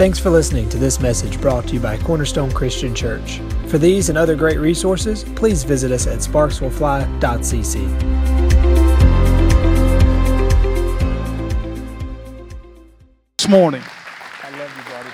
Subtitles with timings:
[0.00, 3.38] Thanks for listening to this message brought to you by Cornerstone Christian Church.
[3.66, 7.20] For these and other great resources, please visit us at sparkswillfly.cc.
[13.36, 13.82] This morning.
[14.42, 15.10] I love you, buddy.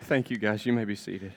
[0.00, 0.66] Thank you, guys.
[0.66, 1.32] You may be seated.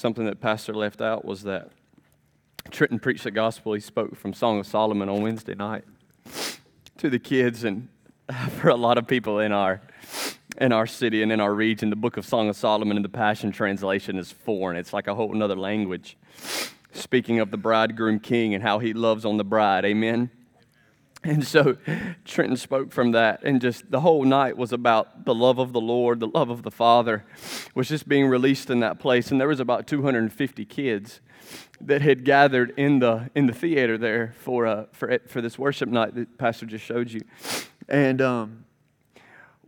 [0.00, 1.72] Something that Pastor left out was that
[2.70, 3.74] Trenton preached the gospel.
[3.74, 5.84] He spoke from Song of Solomon on Wednesday night
[6.96, 7.86] to the kids and
[8.52, 9.82] for a lot of people in our
[10.56, 11.90] in our city and in our region.
[11.90, 14.78] The book of Song of Solomon in the Passion Translation is foreign.
[14.78, 16.16] It's like a whole other language.
[16.92, 19.84] Speaking of the bridegroom king and how he loves on the bride.
[19.84, 20.30] Amen.
[21.22, 21.76] And so
[22.24, 25.80] Trenton spoke from that, and just the whole night was about the love of the
[25.80, 27.24] Lord, the love of the Father,
[27.74, 29.30] was just being released in that place.
[29.30, 31.20] And there was about 250 kids
[31.82, 35.90] that had gathered in the in the theater there for uh, for for this worship
[35.90, 37.20] night that Pastor just showed you,
[37.88, 38.64] and um,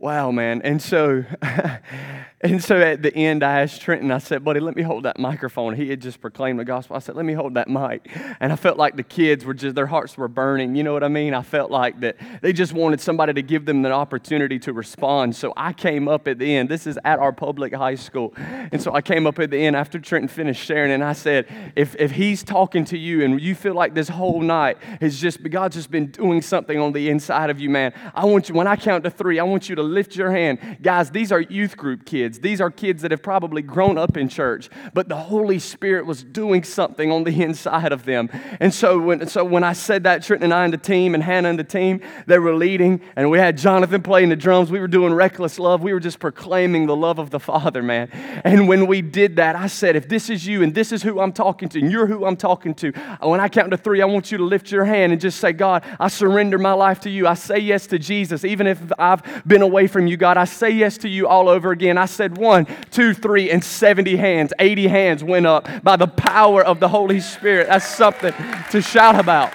[0.03, 0.61] wow, man.
[0.63, 1.23] And so
[2.41, 4.11] and so at the end, I asked Trenton.
[4.11, 6.97] I said, "Buddy, let me hold that microphone." He had just proclaimed the gospel.
[6.97, 9.75] I said, "Let me hold that mic," and I felt like the kids were just
[9.75, 10.75] their hearts were burning.
[10.75, 11.33] You know what I mean?
[11.33, 15.37] I felt like that they just wanted somebody to give them the opportunity to respond.
[15.37, 16.67] So I came up at the end.
[16.67, 19.77] This is at our public high school, and so I came up at the end
[19.77, 23.55] after Trenton finished sharing, and I said, "If if he's talking to you and you
[23.55, 27.49] feel like this whole night has just God's just been doing something on the inside
[27.49, 29.92] of you, man, I want you when I count to three, I want you to
[29.93, 31.11] lift your hand, guys.
[31.11, 34.69] These are youth group kids." These are kids that have probably grown up in church,
[34.93, 38.29] but the Holy Spirit was doing something on the inside of them.
[38.59, 41.23] And so when, so when I said that, Trenton and I and the team and
[41.23, 44.71] Hannah and the team, they were leading, and we had Jonathan playing the drums.
[44.71, 45.81] We were doing reckless love.
[45.81, 48.09] We were just proclaiming the love of the Father, man.
[48.43, 51.19] And when we did that, I said, if this is you and this is who
[51.19, 52.91] I'm talking to, and you're who I'm talking to,
[53.21, 55.53] when I count to three, I want you to lift your hand and just say,
[55.53, 57.27] God, I surrender my life to you.
[57.27, 58.43] I say yes to Jesus.
[58.43, 61.71] Even if I've been away from you, God, I say yes to you all over
[61.71, 61.97] again.
[61.97, 66.63] I said one, two, three, and 70 hands, 80 hands went up by the power
[66.63, 67.67] of the Holy Spirit.
[67.67, 68.33] That's something
[68.71, 69.53] to shout about.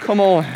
[0.00, 0.46] Come on.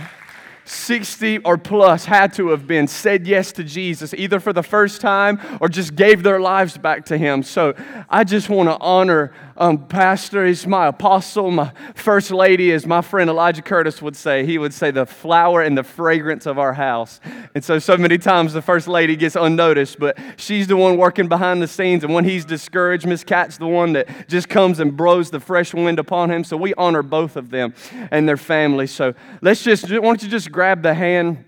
[0.64, 5.00] 60 or plus had to have been said yes to Jesus, either for the first
[5.00, 7.42] time or just gave their lives back to Him.
[7.42, 7.74] So
[8.08, 10.46] I just want to honor um, Pastor.
[10.46, 14.44] He's my apostle, my first lady, as my friend Elijah Curtis would say.
[14.46, 17.20] He would say, the flower and the fragrance of our house.
[17.54, 21.28] And so, so many times the first lady gets unnoticed, but she's the one working
[21.28, 22.04] behind the scenes.
[22.04, 25.74] And when he's discouraged, Miss Cat's the one that just comes and blows the fresh
[25.74, 26.44] wind upon him.
[26.44, 27.74] So we honor both of them
[28.10, 28.86] and their family.
[28.86, 31.44] So let's just, why don't you just grab the hand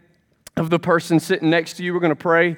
[0.56, 1.94] of the person sitting next to you.
[1.94, 2.56] We're going to pray.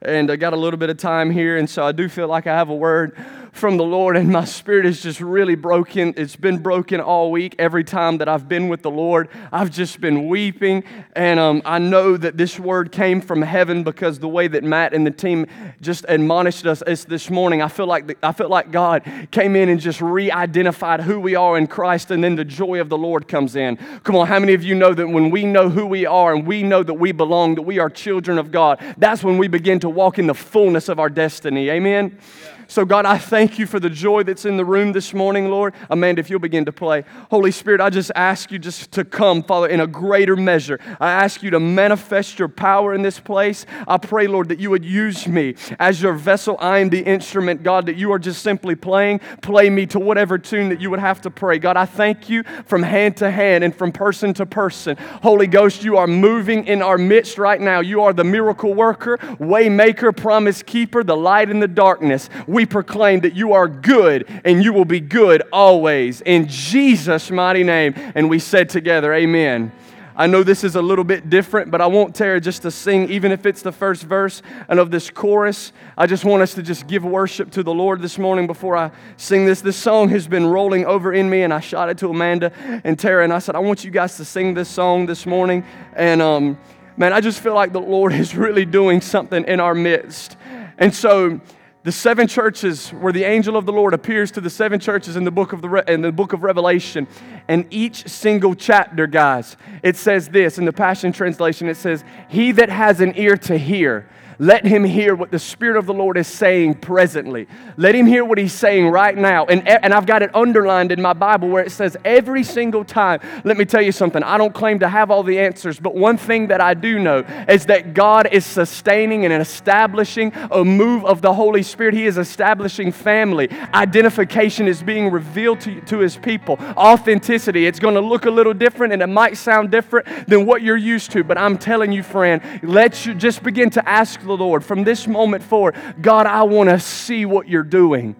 [0.00, 2.46] And I got a little bit of time here, and so I do feel like
[2.46, 3.16] I have a word
[3.58, 6.14] from the Lord, and my spirit is just really broken.
[6.16, 7.56] It's been broken all week.
[7.58, 10.84] Every time that I've been with the Lord, I've just been weeping.
[11.14, 14.94] And um, I know that this word came from heaven because the way that Matt
[14.94, 15.46] and the team
[15.80, 19.02] just admonished us this morning, I feel like the, I feel like God
[19.32, 22.88] came in and just re-identified who we are in Christ, and then the joy of
[22.88, 23.76] the Lord comes in.
[24.04, 26.46] Come on, how many of you know that when we know who we are and
[26.46, 29.80] we know that we belong, that we are children of God, that's when we begin
[29.80, 31.68] to walk in the fullness of our destiny.
[31.70, 32.16] Amen.
[32.44, 32.57] Yeah.
[32.70, 35.72] So, God, I thank you for the joy that's in the room this morning, Lord.
[35.88, 37.02] Amanda, if you'll begin to play.
[37.30, 40.78] Holy Spirit, I just ask you just to come, Father, in a greater measure.
[41.00, 43.64] I ask you to manifest your power in this place.
[43.86, 46.58] I pray, Lord, that you would use me as your vessel.
[46.60, 49.20] I am the instrument, God, that you are just simply playing.
[49.40, 51.58] Play me to whatever tune that you would have to pray.
[51.58, 54.98] God, I thank you from hand to hand and from person to person.
[55.22, 57.80] Holy Ghost, you are moving in our midst right now.
[57.80, 62.28] You are the miracle worker, way maker, promise keeper, the light in the darkness.
[62.46, 66.22] We we proclaim that you are good and you will be good always.
[66.22, 67.94] In Jesus' mighty name.
[68.16, 69.70] And we said together, Amen.
[70.16, 73.08] I know this is a little bit different, but I want Tara just to sing,
[73.10, 75.72] even if it's the first verse and of this chorus.
[75.96, 78.90] I just want us to just give worship to the Lord this morning before I
[79.16, 79.60] sing this.
[79.60, 82.50] This song has been rolling over in me, and I shot it to Amanda
[82.82, 85.64] and Tara, and I said, I want you guys to sing this song this morning.
[85.94, 86.58] And um,
[86.96, 90.36] man, I just feel like the Lord is really doing something in our midst.
[90.78, 91.40] And so,
[91.88, 95.24] the seven churches where the angel of the Lord appears to the seven churches in
[95.24, 97.06] the book of the in the book of Revelation.
[97.48, 102.52] And each single chapter, guys, it says this in the Passion Translation it says, He
[102.52, 104.06] that has an ear to hear,
[104.38, 107.48] let him hear what the Spirit of the Lord is saying presently.
[107.76, 109.46] Let him hear what he's saying right now.
[109.46, 113.20] And, and I've got it underlined in my Bible where it says every single time.
[113.44, 114.22] Let me tell you something.
[114.22, 117.24] I don't claim to have all the answers, but one thing that I do know
[117.48, 121.94] is that God is sustaining and establishing a move of the Holy Spirit.
[121.94, 123.48] He is establishing family.
[123.74, 126.58] Identification is being revealed to, to his people.
[126.76, 127.66] Authenticity.
[127.66, 130.76] It's going to look a little different and it might sound different than what you're
[130.76, 134.64] used to, but I'm telling you, friend, let you just begin to ask the Lord
[134.64, 138.14] from this moment forward God, I want to see what you're doing.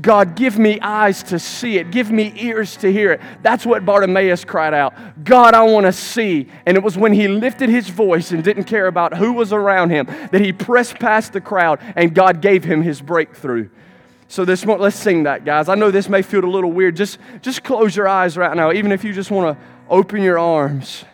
[0.00, 1.90] God, give me eyes to see it.
[1.90, 3.20] Give me ears to hear it.
[3.42, 4.94] That's what Bartimaeus cried out.
[5.22, 6.48] God, I want to see.
[6.64, 9.90] And it was when he lifted his voice and didn't care about who was around
[9.90, 13.68] him that he pressed past the crowd and God gave him his breakthrough.
[14.28, 15.68] So this morning, let's sing that, guys.
[15.68, 16.96] I know this may feel a little weird.
[16.96, 20.38] Just, just close your eyes right now, even if you just want to open your
[20.38, 21.04] arms.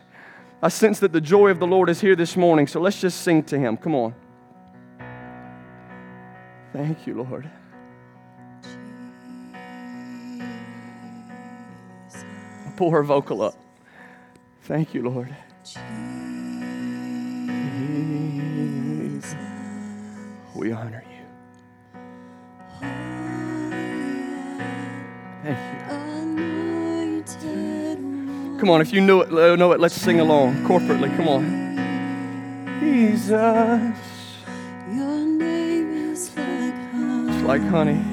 [0.63, 3.23] I sense that the joy of the Lord is here this morning, so let's just
[3.23, 3.77] sing to him.
[3.77, 4.15] Come on.
[6.79, 7.51] Thank you, Lord.
[12.77, 13.57] Pull her vocal up.
[14.63, 15.35] Thank you, Lord.
[20.55, 21.25] We honor you.
[25.43, 25.79] Thank you.
[28.61, 31.11] Come on, if you know it, know it, let's sing along corporately.
[31.17, 31.43] Come on.
[32.79, 34.08] Jesus.
[37.49, 38.05] Like honey.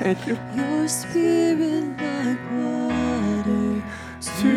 [0.00, 0.38] Thank you.
[0.54, 3.82] Your spirit like water
[4.40, 4.54] to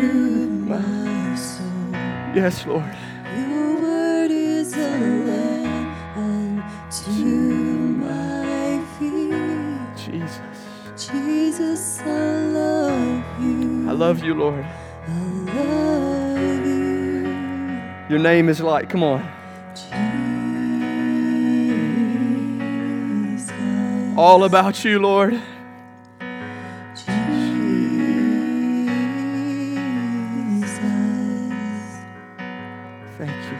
[0.64, 1.92] my soul.
[2.34, 2.96] Yes, Lord.
[3.36, 7.12] Your word is a lamp unto
[8.00, 9.96] my feet.
[9.96, 10.40] Jesus.
[10.96, 13.90] Jesus, I love you.
[13.90, 14.64] I love you, Lord.
[14.64, 15.12] I
[15.52, 18.08] love you.
[18.08, 18.88] Your name is light.
[18.88, 20.19] Come on.
[24.16, 25.40] All about you, Lord.
[33.18, 33.56] Thank you.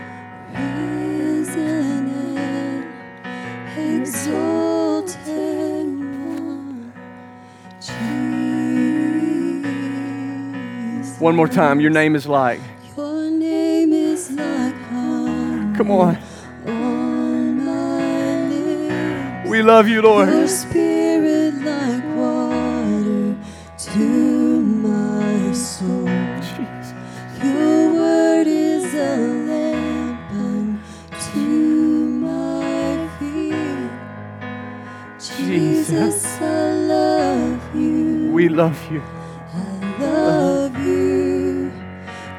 [11.21, 11.81] One more time.
[11.81, 12.61] Your name is like.
[12.97, 14.75] Your name is like.
[15.77, 16.30] Come on.
[19.61, 20.31] We love you, Lord.
[20.31, 23.37] Your spirit like water
[23.93, 26.07] to my soul.
[26.41, 26.95] Jesus.
[27.43, 29.17] Your word is a
[29.51, 31.47] lamp unto
[32.25, 33.91] my feet.
[35.21, 38.31] Jesus, I love you.
[38.33, 39.03] We love you.
[39.53, 41.71] I love you.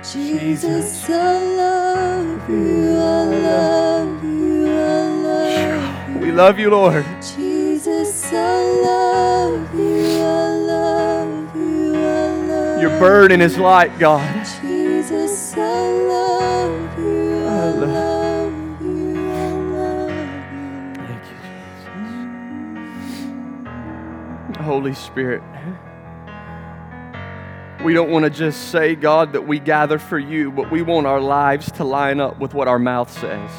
[0.01, 2.80] Jesus, I love you.
[6.31, 7.05] We love you, Lord.
[7.35, 10.21] Jesus, I love you.
[10.23, 11.93] I love you.
[11.93, 14.45] I love Your burden is light, God.
[14.61, 17.45] Jesus, I love you.
[17.45, 19.19] I love you.
[19.29, 20.09] I love
[20.53, 20.93] you.
[20.95, 21.35] Thank you,
[24.53, 24.65] Jesus.
[24.65, 25.43] Holy Spirit,
[27.83, 31.07] we don't want to just say, God, that we gather for you, but we want
[31.07, 33.51] our lives to line up with what our mouth says.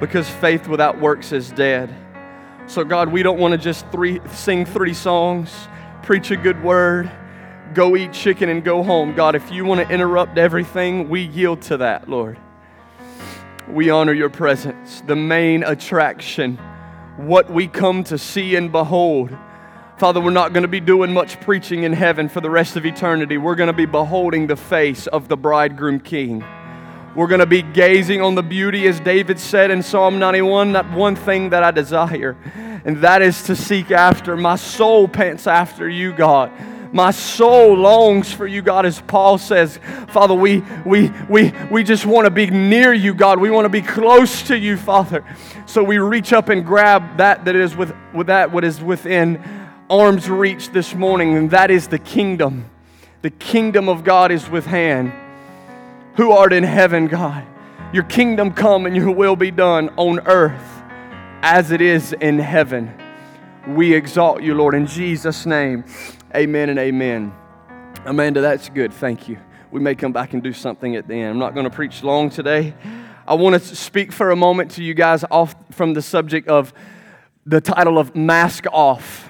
[0.00, 1.94] Because faith without works is dead.
[2.66, 5.68] So, God, we don't want to just three, sing three songs,
[6.02, 7.10] preach a good word,
[7.74, 9.14] go eat chicken and go home.
[9.14, 12.38] God, if you want to interrupt everything, we yield to that, Lord.
[13.68, 16.56] We honor your presence, the main attraction,
[17.16, 19.36] what we come to see and behold.
[19.98, 22.84] Father, we're not going to be doing much preaching in heaven for the rest of
[22.84, 23.38] eternity.
[23.38, 26.44] We're going to be beholding the face of the bridegroom king.
[27.16, 30.92] We're going to be gazing on the beauty, as David said in Psalm 91, that
[30.92, 32.36] one thing that I desire,
[32.84, 34.36] and that is to seek after.
[34.36, 36.52] My soul pants after you, God.
[36.92, 39.80] My soul longs for you, God, as Paul says.
[40.08, 43.40] Father, we, we, we, we just want to be near you, God.
[43.40, 45.24] We want to be close to you, Father.
[45.64, 49.42] So we reach up and grab that that is with, with that what is within
[49.88, 52.68] arm's reach this morning, and that is the kingdom.
[53.22, 55.14] The kingdom of God is with hand.
[56.16, 57.46] Who art in heaven, God?
[57.92, 60.82] Your kingdom come and your will be done on earth
[61.42, 62.92] as it is in heaven.
[63.68, 65.84] We exalt you, Lord, in Jesus' name.
[66.34, 67.34] Amen and amen.
[68.06, 68.94] Amanda, that's good.
[68.94, 69.38] Thank you.
[69.70, 71.32] We may come back and do something at the end.
[71.32, 72.74] I'm not going to preach long today.
[73.28, 76.72] I want to speak for a moment to you guys off from the subject of
[77.44, 79.25] the title of Mask Off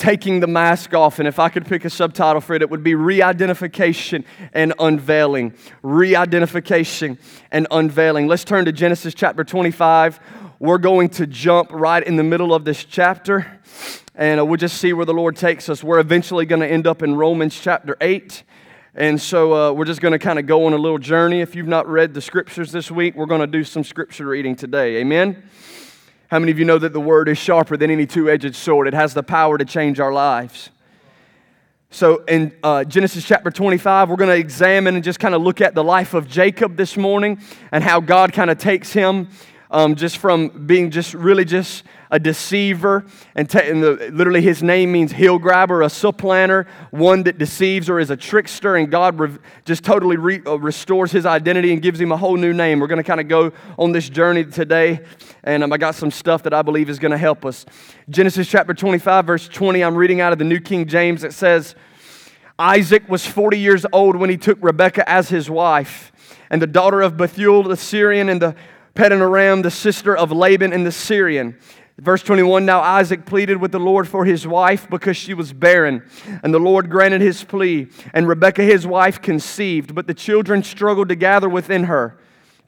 [0.00, 1.18] taking the mask off.
[1.18, 4.72] And if I could pick a subtitle for it, it would be Re Identification and
[4.80, 5.54] Unveiling.
[5.82, 7.18] Re Identification
[7.52, 8.26] and Unveiling.
[8.26, 10.18] Let's turn to Genesis chapter 25.
[10.58, 13.60] We're going to jump right in the middle of this chapter
[14.14, 15.84] and uh, we'll just see where the Lord takes us.
[15.84, 18.42] We're eventually going to end up in Romans chapter 8.
[18.94, 21.40] And so uh, we're just going to kind of go on a little journey.
[21.40, 24.56] If you've not read the scriptures this week, we're going to do some scripture reading
[24.56, 24.96] today.
[24.96, 25.42] Amen?
[26.30, 28.86] How many of you know that the word is sharper than any two edged sword?
[28.86, 30.70] It has the power to change our lives.
[31.90, 35.60] So in uh, Genesis chapter 25, we're going to examine and just kind of look
[35.60, 37.40] at the life of Jacob this morning
[37.72, 39.28] and how God kind of takes him
[39.70, 43.04] um, just from being just really just a deceiver,
[43.36, 48.00] and, and the, literally his name means heel grabber, a supplanter, one that deceives or
[48.00, 52.00] is a trickster, and God re- just totally re- uh, restores his identity and gives
[52.00, 52.80] him a whole new name.
[52.80, 55.04] We're going to kind of go on this journey today,
[55.44, 57.64] and um, I got some stuff that I believe is going to help us.
[58.08, 61.22] Genesis chapter 25, verse 20, I'm reading out of the New King James.
[61.22, 61.76] It says,
[62.58, 66.10] Isaac was 40 years old when he took Rebekah as his wife,
[66.50, 68.56] and the daughter of Bethuel the Syrian and the
[68.94, 71.56] Paddan-aram, the sister of Laban and the Syrian.
[71.98, 76.02] Verse 21 Now Isaac pleaded with the Lord for his wife because she was barren,
[76.42, 77.88] and the Lord granted his plea.
[78.14, 82.18] And Rebekah, his wife, conceived, but the children struggled to gather within her.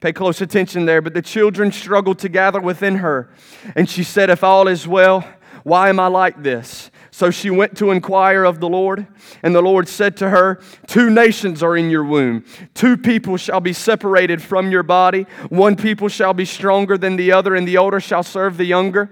[0.03, 1.01] Pay close attention there.
[1.01, 3.29] But the children struggled to gather within her.
[3.73, 5.25] And she said, If all is well,
[5.63, 6.91] why am I like this?
[7.13, 9.05] So she went to inquire of the Lord,
[9.43, 12.43] and the Lord said to her, Two nations are in your womb.
[12.73, 15.27] Two people shall be separated from your body.
[15.49, 19.11] One people shall be stronger than the other, and the older shall serve the younger.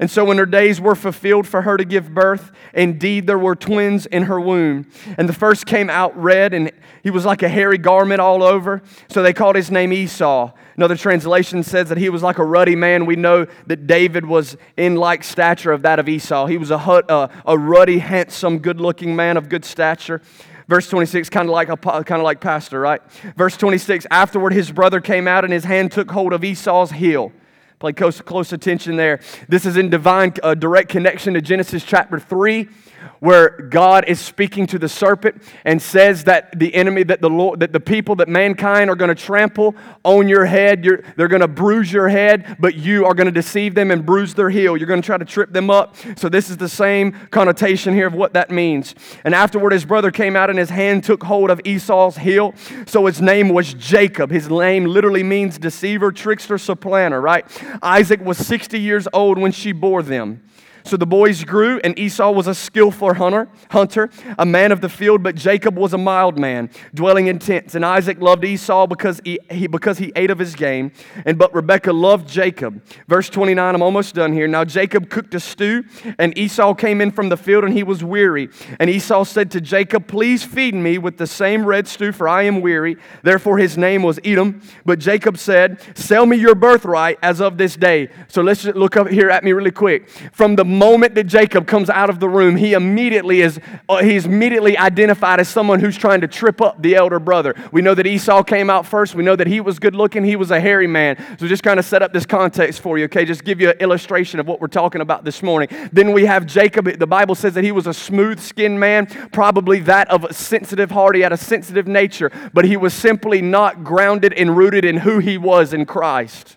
[0.00, 3.56] And so, when her days were fulfilled for her to give birth, indeed there were
[3.56, 4.86] twins in her womb.
[5.16, 6.70] And the first came out red, and
[7.02, 8.82] he was like a hairy garment all over.
[9.08, 10.52] So they called his name Esau.
[10.76, 13.04] Another translation says that he was like a ruddy man.
[13.04, 16.46] We know that David was in like stature of that of Esau.
[16.46, 20.22] He was a, a, a ruddy, handsome, good looking man of good stature.
[20.68, 23.00] Verse 26, kind of like a kind of like pastor, right?
[23.36, 27.32] Verse 26, afterward his brother came out and his hand took hold of Esau's heel.
[27.78, 29.20] Play close, close attention there.
[29.48, 32.68] This is in divine uh, direct connection to Genesis chapter 3
[33.20, 37.60] where God is speaking to the serpent and says that the enemy, that the Lord,
[37.60, 40.84] that the people, that mankind are going to trample on your head.
[40.84, 44.04] You're, they're going to bruise your head, but you are going to deceive them and
[44.04, 44.76] bruise their heel.
[44.76, 45.96] You're going to try to trip them up.
[46.16, 48.94] So this is the same connotation here of what that means.
[49.24, 52.54] And afterward, his brother came out and his hand took hold of Esau's heel.
[52.86, 54.30] So his name was Jacob.
[54.30, 57.44] His name literally means deceiver, trickster, supplanter, right?
[57.82, 60.42] Isaac was 60 years old when she bore them.
[60.84, 64.88] So the boys grew, and Esau was a skillful hunter, hunter, a man of the
[64.88, 67.74] field, but Jacob was a mild man, dwelling in tents.
[67.74, 70.92] And Isaac loved Esau because he, he, because he ate of his game,
[71.24, 72.82] and but Rebekah loved Jacob.
[73.06, 74.48] Verse 29, I'm almost done here.
[74.48, 75.84] Now Jacob cooked a stew,
[76.18, 78.48] and Esau came in from the field, and he was weary.
[78.80, 82.42] And Esau said to Jacob, Please feed me with the same red stew, for I
[82.44, 82.96] am weary.
[83.22, 84.62] Therefore his name was Edom.
[84.84, 88.08] But Jacob said, Sell me your birthright as of this day.
[88.28, 90.08] So let's look up here at me really quick.
[90.32, 94.26] From the moment that Jacob comes out of the room, he immediately is uh, he's
[94.26, 97.54] immediately identified as someone who's trying to trip up the elder brother.
[97.72, 99.14] We know that Esau came out first.
[99.14, 100.24] We know that he was good looking.
[100.24, 101.16] He was a hairy man.
[101.38, 103.24] So just kind of set up this context for you, okay?
[103.24, 105.68] Just give you an illustration of what we're talking about this morning.
[105.92, 106.86] Then we have Jacob.
[106.86, 111.16] The Bible says that he was a smooth-skinned man, probably that of a sensitive heart.
[111.16, 115.18] He had a sensitive nature, but he was simply not grounded and rooted in who
[115.18, 116.56] he was in Christ.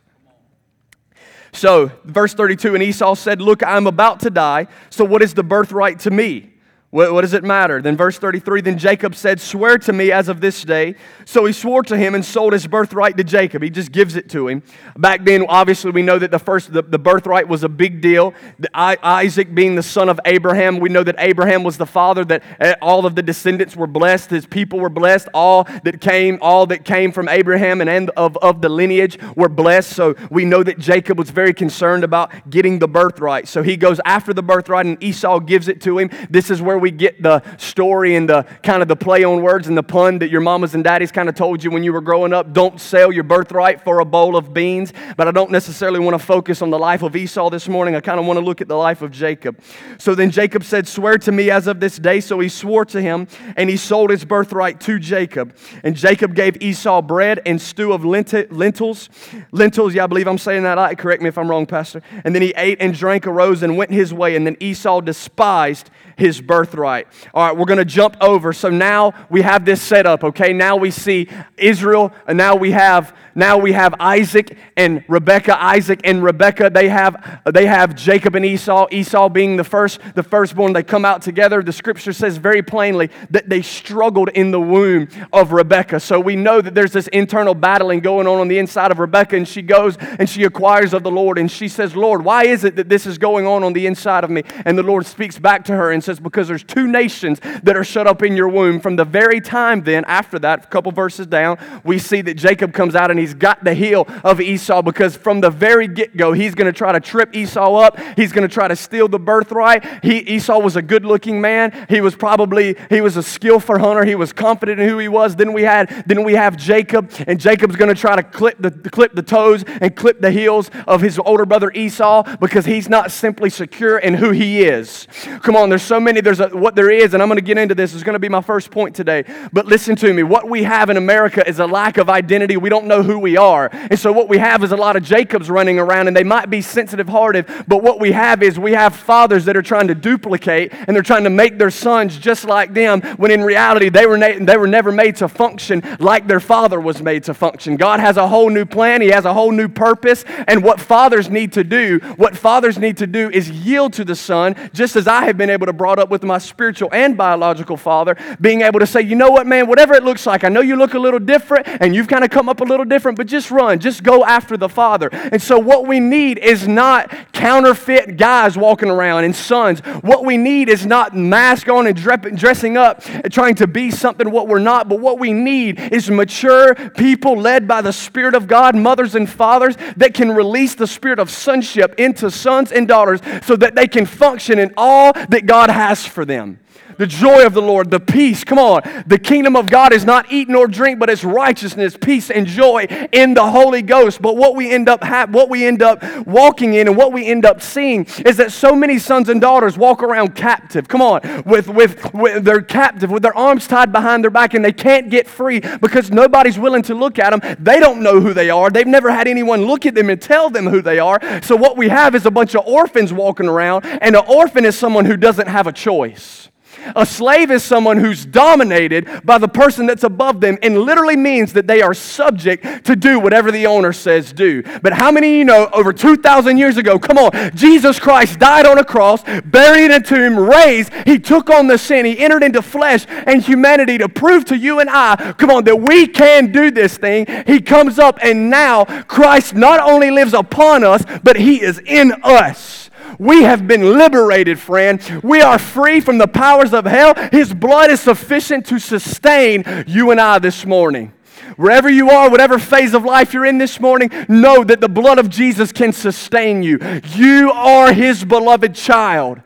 [1.54, 5.44] So, verse 32 And Esau said, Look, I'm about to die, so what is the
[5.44, 6.54] birthright to me?
[6.92, 7.82] What, what, does it matter?
[7.82, 10.96] Then, verse 33 Then Jacob said, Swear to me as of this day.
[11.24, 13.64] So he swore to him and sold his birthright to Jacob.
[13.64, 14.62] He just gives it to him.
[14.98, 18.34] Back then, obviously, we know that the first, the, the birthright was a big deal.
[18.60, 22.26] The, I, Isaac being the son of Abraham, we know that Abraham was the father,
[22.26, 25.30] that eh, all of the descendants were blessed, his people were blessed.
[25.34, 29.48] All that came, all that came from Abraham and, and of, of the lineage were
[29.48, 29.92] blessed.
[29.92, 33.48] So we know that Jacob was very concerned about getting the birthright.
[33.48, 36.10] So he goes after the birthright and Esau gives it to him.
[36.30, 39.68] This is where we get the story and the kind of the play on words
[39.68, 42.02] and the pun that your mamas and daddies kind of told you when you were
[42.02, 42.52] growing up.
[42.52, 44.92] Don't sell your birthright for a bowl of beans.
[45.16, 47.96] But I don't necessarily want to focus on the life of Esau this morning.
[47.96, 49.60] I kind of want to look at the life of Jacob.
[49.98, 52.20] So then Jacob said, Swear to me as of this day.
[52.20, 55.56] So he swore to him and he sold his birthright to Jacob.
[55.84, 59.10] And Jacob gave Esau bread and stew of lentils.
[59.52, 60.98] Lentils, yeah, I believe I'm saying that right.
[60.98, 62.02] Correct me if I'm wrong, Pastor.
[62.24, 64.36] And then he ate and drank, arose, and went his way.
[64.36, 67.08] And then Esau despised his birthright.
[67.34, 68.54] All right, we're going to jump over.
[68.54, 70.54] So now we have this set up, okay?
[70.54, 71.28] Now we see
[71.58, 75.62] Israel, and now we have now we have Isaac and Rebekah.
[75.62, 78.88] Isaac and Rebekah, they have they have Jacob and Esau.
[78.92, 80.74] Esau being the first, the firstborn.
[80.74, 81.62] They come out together.
[81.62, 86.00] The scripture says very plainly that they struggled in the womb of Rebekah.
[86.00, 89.36] So we know that there's this internal battling going on on the inside of Rebekah,
[89.36, 92.64] and she goes and she acquires of the Lord, and she says, Lord, why is
[92.64, 94.44] it that this is going on on the inside of me?
[94.66, 97.84] And the Lord speaks back to her and says, Because there's two nations that are
[97.84, 98.80] shut up in your womb.
[98.80, 102.74] From the very time then, after that, a couple verses down, we see that Jacob
[102.74, 106.34] comes out and he's got the heel of Esau because from the very get go,
[106.34, 108.00] he's going to try to trip Esau up.
[108.16, 110.04] He's going to try to steal the birthright.
[110.04, 111.88] He, Esau was a good looking man.
[111.90, 114.04] He was probably, he was a skillful hunter.
[114.04, 115.36] He was confident in who he was.
[115.36, 118.72] Then we had, then we have Jacob, and Jacob's going to try to clip the,
[118.72, 123.12] clip the toes and clip the heels of his older brother Esau because he's not
[123.12, 125.08] simply secure in who he is.
[125.42, 127.58] Come on, there's so many, there's a, what there is, and I'm going to get
[127.58, 127.92] into this.
[127.94, 129.24] Is going to be my first point today.
[129.52, 130.24] But listen to me.
[130.24, 132.58] What we have in America is a lack of identity.
[132.58, 133.70] We don't know who we are.
[133.72, 136.50] And so what we have is a lot of Jacobs running around, and they might
[136.50, 139.96] be sensitive hearted, but what we have is we have fathers that are trying to
[139.96, 144.06] duplicate and they're trying to make their sons just like them when in reality they
[144.06, 147.76] were, na- they were never made to function like their father was made to function.
[147.76, 151.30] God has a whole new plan, He has a whole new purpose, and what fathers
[151.30, 155.08] need to do, what fathers need to do is yield to the son, just as
[155.08, 158.80] I have been able to brought up with my spiritual and biological father, being able
[158.80, 161.00] to say, you know what, man, whatever it looks like, I know you look a
[161.00, 164.04] little different and you've kind of come up a little different, but just run, just
[164.04, 165.10] go after the father.
[165.12, 169.80] And so what we need is not counterfeit guys walking around and sons.
[170.02, 174.30] What we need is not mask on and dressing up, and trying to be something
[174.30, 178.48] what we're not, but what we need is mature people led by the Spirit of
[178.48, 183.22] God, mothers and fathers that can release the spirit of sonship into sons and daughters
[183.44, 186.60] so that they can function in all that God has for them
[187.02, 188.44] the joy of the Lord, the peace.
[188.44, 188.84] Come on.
[189.08, 192.86] The kingdom of God is not eat nor drink, but it's righteousness, peace, and joy
[193.12, 194.22] in the Holy Ghost.
[194.22, 197.26] But what we end up ha- what we end up walking in and what we
[197.26, 200.88] end up seeing is that so many sons and daughters walk around captive.
[200.88, 204.64] Come on, with, with, with they're captive with their arms tied behind their back and
[204.64, 207.58] they can't get free because nobody's willing to look at them.
[207.60, 208.70] They don't know who they are.
[208.70, 211.20] They've never had anyone look at them and tell them who they are.
[211.42, 214.78] So what we have is a bunch of orphans walking around, and an orphan is
[214.78, 216.51] someone who doesn't have a choice.
[216.96, 221.54] A slave is someone who's dominated by the person that's above them and literally means
[221.54, 224.64] that they are subject to do whatever the owner says do.
[224.82, 228.78] But how many you know over 2,000 years ago, come on, Jesus Christ died on
[228.78, 232.62] a cross, buried in a tomb, raised, he took on the sin, he entered into
[232.62, 236.72] flesh and humanity to prove to you and I, come on, that we can do
[236.72, 237.26] this thing.
[237.48, 242.14] He comes up and now Christ not only lives upon us, but he is in
[242.24, 242.90] us.
[243.20, 245.02] We have been liberated, friend.
[245.24, 247.14] We are free from the powers of hell.
[247.32, 251.14] His blood is sufficient to sustain you and I this morning.
[251.58, 255.20] Wherever you are, whatever phase of life you're in this morning, know that the blood
[255.20, 256.80] of Jesus can sustain you.
[257.14, 259.42] You are his beloved child.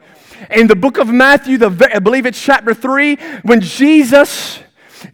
[0.51, 4.59] In the book of Matthew, the, I believe it's chapter 3, when Jesus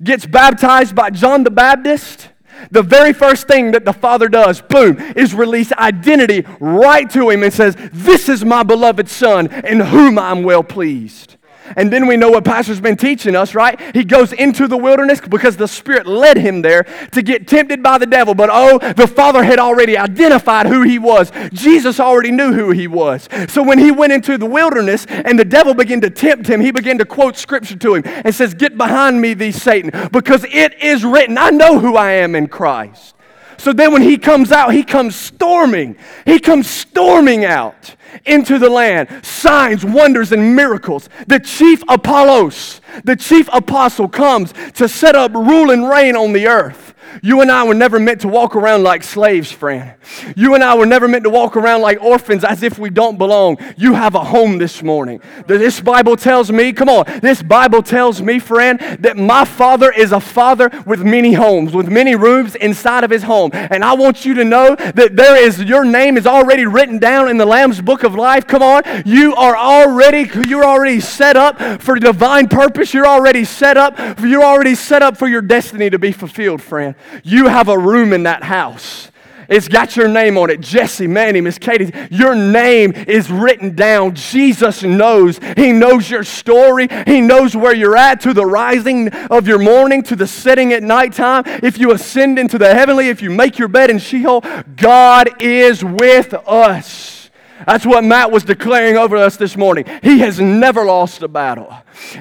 [0.03, 2.29] gets baptized by John the Baptist,
[2.69, 7.43] the very first thing that the Father does, boom, is release identity right to him
[7.43, 11.37] and says, This is my beloved Son in whom I'm well pleased.
[11.75, 13.79] And then we know what Pastor's been teaching us, right?
[13.95, 17.97] He goes into the wilderness because the Spirit led him there to get tempted by
[17.97, 18.33] the devil.
[18.33, 21.31] But oh, the Father had already identified who he was.
[21.51, 23.27] Jesus already knew who he was.
[23.47, 26.71] So when he went into the wilderness and the devil began to tempt him, he
[26.71, 30.81] began to quote scripture to him and says, Get behind me, thee Satan, because it
[30.81, 33.15] is written, I know who I am in Christ.
[33.61, 35.95] So then when he comes out, he comes storming.
[36.25, 37.95] He comes storming out
[38.25, 39.23] into the land.
[39.23, 41.09] Signs, wonders, and miracles.
[41.27, 46.47] The chief Apollos, the chief apostle, comes to set up rule and reign on the
[46.47, 46.90] earth.
[47.21, 49.93] You and I were never meant to walk around like slaves, friend.
[50.35, 53.17] You and I were never meant to walk around like orphans as if we don't
[53.17, 53.57] belong.
[53.77, 55.21] You have a home this morning.
[55.47, 60.11] This Bible tells me, come on, this Bible tells me, friend, that my father is
[60.11, 63.51] a father with many homes, with many rooms inside of his home.
[63.53, 67.29] And I want you to know that there is, your name is already written down
[67.29, 68.47] in the Lamb's book of life.
[68.47, 68.83] Come on.
[69.05, 72.93] You are already, you're already set up for divine purpose.
[72.93, 76.95] You're already set up, you're already set up for your destiny to be fulfilled, friend.
[77.23, 79.11] You have a room in that house.
[79.51, 80.61] It's got your name on it.
[80.61, 81.91] Jesse, Manny, Miss Katie.
[82.09, 84.15] Your name is written down.
[84.15, 85.39] Jesus knows.
[85.57, 86.87] He knows your story.
[87.05, 90.83] He knows where you're at to the rising of your morning, to the setting at
[90.83, 91.43] nighttime.
[91.45, 94.41] If you ascend into the heavenly, if you make your bed in Sheol,
[94.77, 97.20] God is with us.
[97.65, 99.85] That's what Matt was declaring over us this morning.
[100.03, 101.73] He has never lost a battle.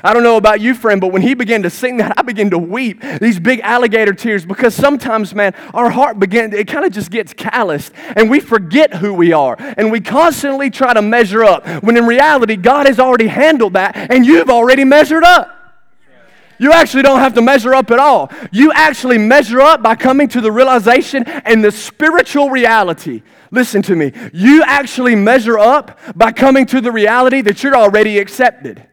[0.03, 2.50] I don't know about you, friend, but when he began to sing that, I began
[2.50, 6.92] to weep these big alligator tears because sometimes, man, our heart begin it kind of
[6.92, 11.44] just gets calloused and we forget who we are and we constantly try to measure
[11.44, 15.60] up when in reality, God has already handled that and you've already measured up.
[16.61, 18.31] You actually don't have to measure up at all.
[18.53, 23.23] You actually measure up by coming to the realization and the spiritual reality.
[23.51, 24.12] Listen to me.
[24.35, 28.87] You actually measure up by coming to the reality that you're already accepted.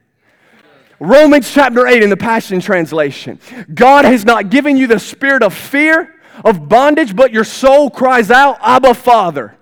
[1.02, 3.38] Romans chapter 8 in the Passion Translation.
[3.74, 8.32] God has not given you the spirit of fear, of bondage, but your soul cries
[8.32, 9.57] out, Abba, Father.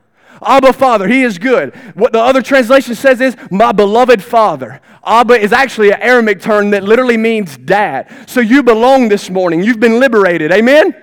[0.45, 1.75] Abba, Father, He is good.
[1.95, 4.81] What the other translation says is, My beloved Father.
[5.03, 8.11] Abba is actually an Aramaic term that literally means dad.
[8.27, 9.63] So you belong this morning.
[9.63, 10.51] You've been liberated.
[10.51, 10.95] Amen?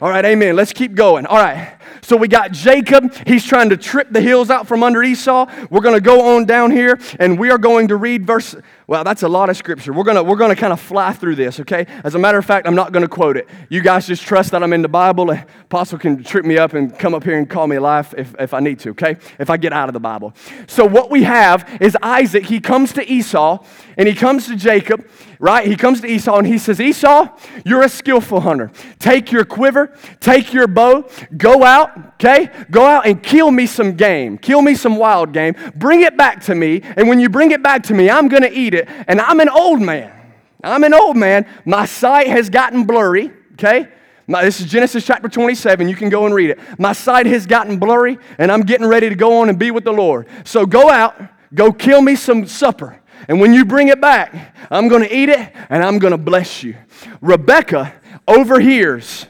[0.00, 0.54] All right, amen.
[0.54, 1.26] Let's keep going.
[1.26, 1.77] All right.
[2.02, 3.12] So we got Jacob.
[3.26, 5.46] He's trying to trip the hills out from under Esau.
[5.70, 8.54] We're going to go on down here and we are going to read verse.
[8.86, 9.92] Well, that's a lot of scripture.
[9.92, 11.86] We're going to, we're going to kind of fly through this, okay?
[12.04, 13.46] As a matter of fact, I'm not going to quote it.
[13.68, 15.30] You guys just trust that I'm in the Bible.
[15.30, 18.34] Apostle can trip me up and come up here and call me a alive if,
[18.38, 19.16] if I need to, okay?
[19.38, 20.34] If I get out of the Bible.
[20.66, 22.44] So what we have is Isaac.
[22.46, 23.64] He comes to Esau
[23.96, 25.06] and he comes to Jacob,
[25.38, 25.66] right?
[25.66, 27.28] He comes to Esau and he says, Esau,
[27.64, 28.70] you're a skillful hunter.
[28.98, 31.77] Take your quiver, take your bow, go out,
[32.14, 32.50] okay?
[32.70, 34.38] Go out and kill me some game.
[34.38, 35.54] Kill me some wild game.
[35.74, 36.80] Bring it back to me.
[36.96, 39.20] And when you bring it back to me, I'm going to eat it it, and
[39.20, 40.12] I'm an old man.
[40.64, 41.46] I'm an old man.
[41.64, 43.88] My sight has gotten blurry, okay?
[44.26, 45.88] My, this is Genesis chapter 27.
[45.88, 46.58] You can go and read it.
[46.78, 49.84] My sight has gotten blurry, and I'm getting ready to go on and be with
[49.84, 50.26] the Lord.
[50.44, 51.20] So go out,
[51.54, 53.00] go kill me some supper.
[53.28, 56.18] And when you bring it back, I'm going to eat it and I'm going to
[56.18, 56.76] bless you.
[57.20, 57.92] Rebecca
[58.28, 59.26] overhears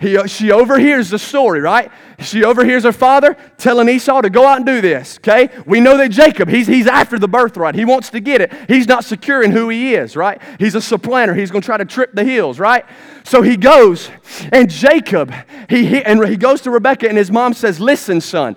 [0.00, 1.90] he, she overhears the story, right?
[2.20, 5.50] She overhears her father telling Esau to go out and do this, okay?
[5.66, 7.74] We know that Jacob, he's, he's after the birthright.
[7.74, 8.52] He wants to get it.
[8.66, 10.40] He's not secure in who he is, right?
[10.58, 11.34] He's a supplanter.
[11.34, 12.84] He's going to try to trip the hills, right?
[13.24, 14.10] So he goes,
[14.52, 15.34] and Jacob,
[15.68, 18.56] he, he, and he goes to Rebekah, and his mom says, Listen, son,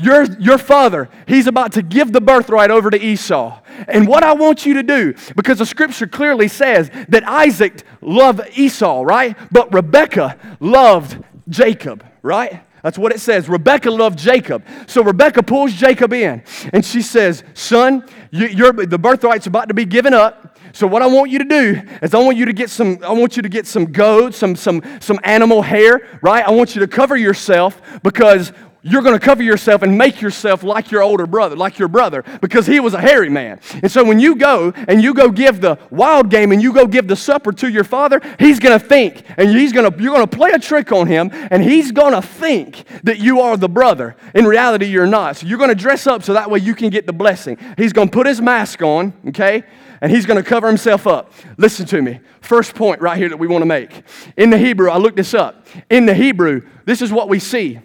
[0.00, 3.60] your, your father, he's about to give the birthright over to Esau.
[3.88, 8.42] And what I want you to do, because the scripture clearly says that Isaac loved
[8.56, 9.36] Esau, right?
[9.50, 12.62] But Rebekah loved Jacob, right?
[12.84, 13.48] That's what it says.
[13.48, 14.64] Rebecca loved Jacob.
[14.86, 18.48] So Rebecca pulls Jacob in and she says, Son, you,
[18.86, 20.58] the birthright's about to be given up.
[20.72, 23.12] So what I want you to do is I want you to get some, I
[23.12, 26.46] want you to get some goats, some, some, some animal hair, right?
[26.46, 28.52] I want you to cover yourself because
[28.90, 32.24] you're going to cover yourself and make yourself like your older brother, like your brother,
[32.40, 33.60] because he was a hairy man.
[33.82, 36.86] And so when you go and you go give the wild game and you go
[36.86, 40.14] give the supper to your father, he's going to think and he's going to, you're
[40.14, 43.56] going to play a trick on him and he's going to think that you are
[43.56, 44.16] the brother.
[44.34, 45.36] In reality, you're not.
[45.36, 47.58] So you're going to dress up so that way you can get the blessing.
[47.76, 49.64] He's going to put his mask on, okay?
[50.00, 51.32] and he's going to cover himself up.
[51.56, 52.20] Listen to me.
[52.40, 54.02] First point right here that we want to make.
[54.36, 55.66] In the Hebrew, I looked this up.
[55.90, 57.80] In the Hebrew, this is what we see.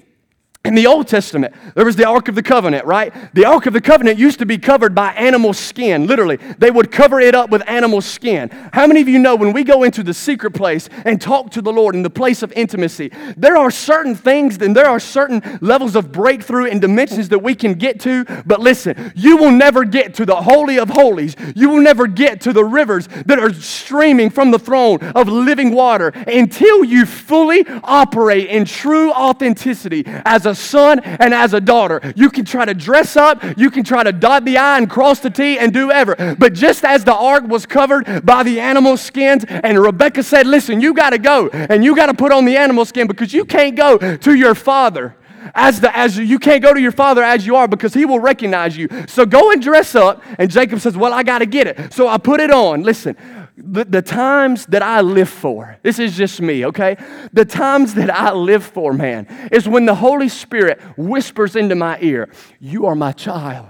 [0.65, 3.13] In the Old Testament, there was the Ark of the Covenant, right?
[3.33, 6.37] The Ark of the Covenant used to be covered by animal skin, literally.
[6.37, 8.49] They would cover it up with animal skin.
[8.71, 11.61] How many of you know when we go into the secret place and talk to
[11.61, 15.59] the Lord in the place of intimacy, there are certain things and there are certain
[15.59, 19.83] levels of breakthrough and dimensions that we can get to, but listen, you will never
[19.83, 21.35] get to the Holy of Holies.
[21.57, 25.71] You will never get to the rivers that are streaming from the throne of living
[25.73, 32.13] water until you fully operate in true authenticity as a son and as a daughter.
[32.15, 35.19] You can try to dress up, you can try to dot the I and cross
[35.19, 36.35] the T and do ever.
[36.37, 40.81] But just as the ark was covered by the animal skins, and Rebecca said, Listen,
[40.81, 43.45] you got to go and you got to put on the animal skin because you
[43.45, 45.15] can't go to your father
[45.55, 48.19] as the as you can't go to your father as you are because he will
[48.19, 48.87] recognize you.
[49.07, 50.23] So go and dress up.
[50.37, 51.93] And Jacob says, Well, I got to get it.
[51.93, 52.83] So I put it on.
[52.83, 53.15] Listen,
[53.55, 56.97] the, the times that I live for, this is just me, okay?
[57.33, 61.99] The times that I live for, man, is when the Holy Spirit whispers into my
[62.01, 63.67] ear, You are my child.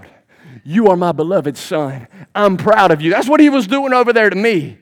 [0.64, 2.08] You are my beloved son.
[2.34, 3.10] I'm proud of you.
[3.10, 4.78] That's what he was doing over there to me.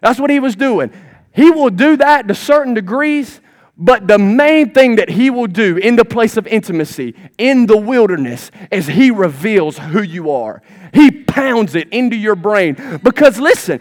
[0.00, 0.92] That's what he was doing.
[1.32, 3.40] He will do that to certain degrees,
[3.76, 7.76] but the main thing that he will do in the place of intimacy, in the
[7.76, 10.62] wilderness, is he reveals who you are.
[10.92, 13.00] He pounds it into your brain.
[13.02, 13.80] Because listen,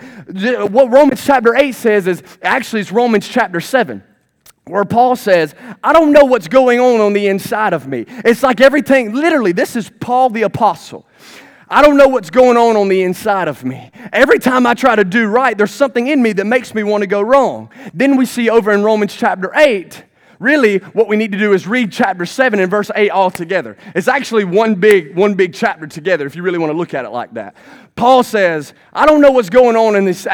[0.71, 4.03] what Romans chapter 8 says is actually it's Romans chapter 7
[4.65, 5.53] where Paul says,
[5.83, 8.05] I don't know what's going on on the inside of me.
[8.07, 11.05] It's like everything, literally, this is Paul the Apostle.
[11.69, 13.91] I don't know what's going on on the inside of me.
[14.11, 17.01] Every time I try to do right, there's something in me that makes me want
[17.01, 17.69] to go wrong.
[17.93, 20.03] Then we see over in Romans chapter 8
[20.43, 23.77] Really, what we need to do is read chapter 7 and verse 8 all together.
[23.95, 27.05] It's actually one big, one big chapter together if you really want to look at
[27.05, 27.55] it like that.
[27.95, 30.27] Paul says, I don't know what's going on in this,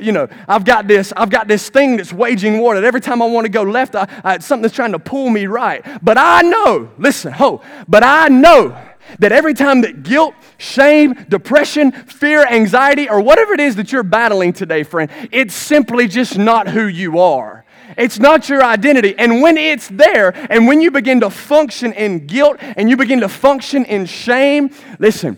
[0.00, 3.20] you know, I've got this, I've got this thing that's waging war that every time
[3.20, 5.84] I want to go left, I, I, something's trying to pull me right.
[6.02, 8.74] But I know, listen, ho, but I know
[9.18, 14.02] that every time that guilt, shame, depression, fear, anxiety, or whatever it is that you're
[14.02, 17.64] battling today, friend, it's simply just not who you are.
[17.96, 19.14] It's not your identity.
[19.18, 23.20] And when it's there, and when you begin to function in guilt and you begin
[23.20, 25.36] to function in shame, listen,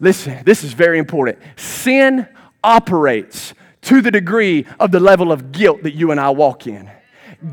[0.00, 1.38] listen, this is very important.
[1.56, 2.28] Sin
[2.62, 6.90] operates to the degree of the level of guilt that you and I walk in.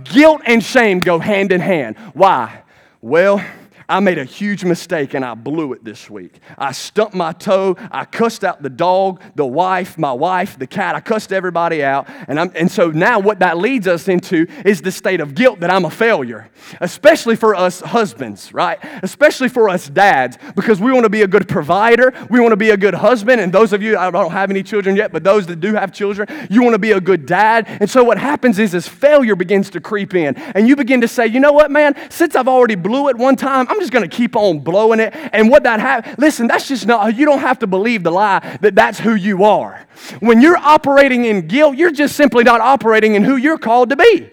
[0.04, 1.98] Guilt and shame go hand in hand.
[2.14, 2.64] Why?
[3.02, 3.44] Well,
[3.92, 6.40] I made a huge mistake and I blew it this week.
[6.58, 7.76] I stumped my toe.
[7.92, 10.96] I cussed out the dog, the wife, my wife, the cat.
[10.96, 12.08] I cussed everybody out.
[12.30, 15.60] And, I'm, and so now what that leads us into is the state of guilt
[15.60, 16.50] that I'm a failure,
[16.80, 18.80] especially for us husbands, right?
[19.04, 22.14] Especially for us dads, because we want to be a good provider.
[22.30, 23.42] We want to be a good husband.
[23.42, 25.92] And those of you, I don't have any children yet, but those that do have
[25.92, 27.66] children, you want to be a good dad.
[27.68, 30.38] And so what happens is, is failure begins to creep in.
[30.56, 31.94] And you begin to say, you know what, man?
[32.10, 35.14] Since I've already blew it one time, I'm just going to keep on blowing it.
[35.34, 38.58] And what that happens, listen, that's just not, you don't have to believe the lie
[38.62, 39.86] that that's who you are.
[40.20, 43.96] When you're operating in guilt, you're just simply not operating in who you're called to
[43.96, 44.30] be.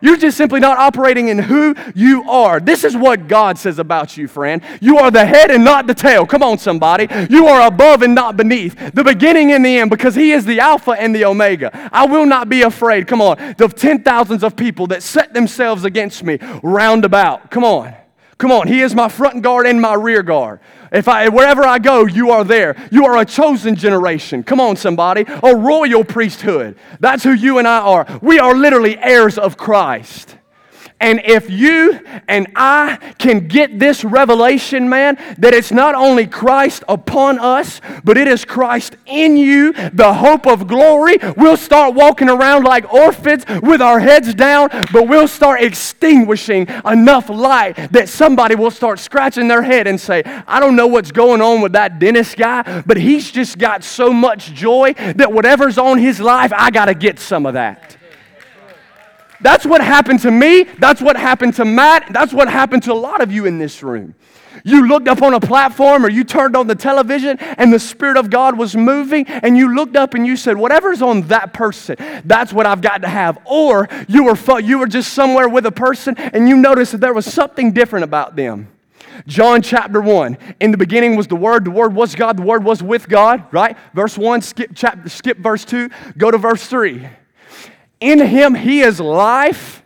[0.00, 2.60] You're just simply not operating in who you are.
[2.60, 4.62] This is what God says about you, friend.
[4.80, 6.24] You are the head and not the tail.
[6.24, 7.08] Come on, somebody.
[7.28, 10.60] You are above and not beneath, the beginning and the end, because He is the
[10.60, 11.90] Alpha and the Omega.
[11.92, 15.84] I will not be afraid, come on, of ten thousands of people that set themselves
[15.84, 17.50] against me round about.
[17.50, 17.92] Come on.
[18.38, 20.60] Come on, He is my front guard and my rear guard.
[20.90, 22.76] If I, wherever I go, you are there.
[22.90, 24.42] You are a chosen generation.
[24.42, 25.24] Come on, somebody.
[25.42, 26.78] A royal priesthood.
[27.00, 28.18] That's who you and I are.
[28.22, 30.36] We are literally heirs of Christ.
[31.00, 36.82] And if you and I can get this revelation, man, that it's not only Christ
[36.88, 42.28] upon us, but it is Christ in you, the hope of glory, we'll start walking
[42.28, 48.56] around like orphans with our heads down, but we'll start extinguishing enough light that somebody
[48.56, 52.00] will start scratching their head and say, I don't know what's going on with that
[52.00, 56.70] dentist guy, but he's just got so much joy that whatever's on his life, I
[56.70, 57.97] got to get some of that.
[59.40, 60.64] That's what happened to me.
[60.64, 62.12] That's what happened to Matt.
[62.12, 64.14] That's what happened to a lot of you in this room.
[64.64, 68.16] You looked up on a platform or you turned on the television and the Spirit
[68.16, 71.96] of God was moving and you looked up and you said, Whatever's on that person,
[72.24, 73.38] that's what I've got to have.
[73.44, 77.14] Or you were, you were just somewhere with a person and you noticed that there
[77.14, 78.68] was something different about them.
[79.26, 80.38] John chapter 1.
[80.60, 83.44] In the beginning was the Word, the Word was God, the Word was with God,
[83.52, 83.76] right?
[83.94, 87.08] Verse 1, skip, chapter, skip verse 2, go to verse 3.
[88.00, 89.82] In him he is life,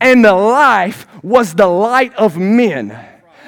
[0.00, 2.98] and the life was the light of men.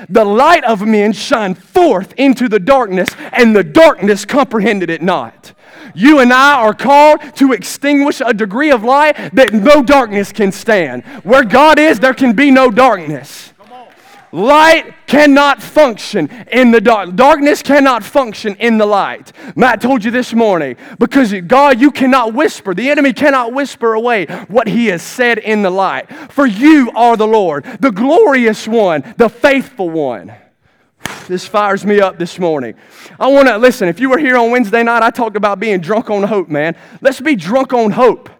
[0.09, 5.53] The light of men shine forth into the darkness, and the darkness comprehended it not.
[5.95, 10.51] You and I are called to extinguish a degree of light that no darkness can
[10.51, 11.05] stand.
[11.23, 13.52] Where God is, there can be no darkness.
[14.33, 17.14] Light cannot function in the dark.
[17.14, 19.31] Darkness cannot function in the light.
[19.55, 22.75] Matt told you this morning because God, you cannot whisper.
[22.75, 26.11] The enemy cannot whisper away what he has said in the light.
[26.33, 30.33] For you are the Lord, the glorious one, the faithful one.
[31.29, 32.75] This fires me up this morning.
[33.21, 33.88] I want to listen.
[33.88, 36.77] If you were here on Wednesday night, I talked about being drunk on hope, man.
[37.01, 38.31] Let's be drunk on hope.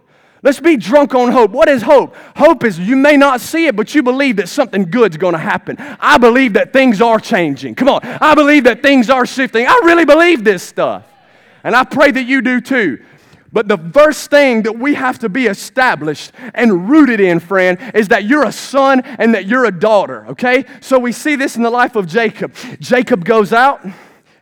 [0.44, 1.52] Let's be drunk on hope.
[1.52, 2.16] What is hope?
[2.37, 5.38] Hope is you may not see it, but you believe that something good's going to
[5.38, 5.76] happen.
[5.78, 7.76] I believe that things are changing.
[7.76, 8.00] Come on.
[8.02, 9.66] I believe that things are shifting.
[9.68, 11.07] I really believe this stuff.
[11.62, 13.05] And I pray that you do too.
[13.52, 18.09] But the first thing that we have to be established and rooted in, friend, is
[18.09, 20.64] that you're a son and that you're a daughter, okay?
[20.81, 22.55] So we see this in the life of Jacob.
[22.81, 23.87] Jacob goes out.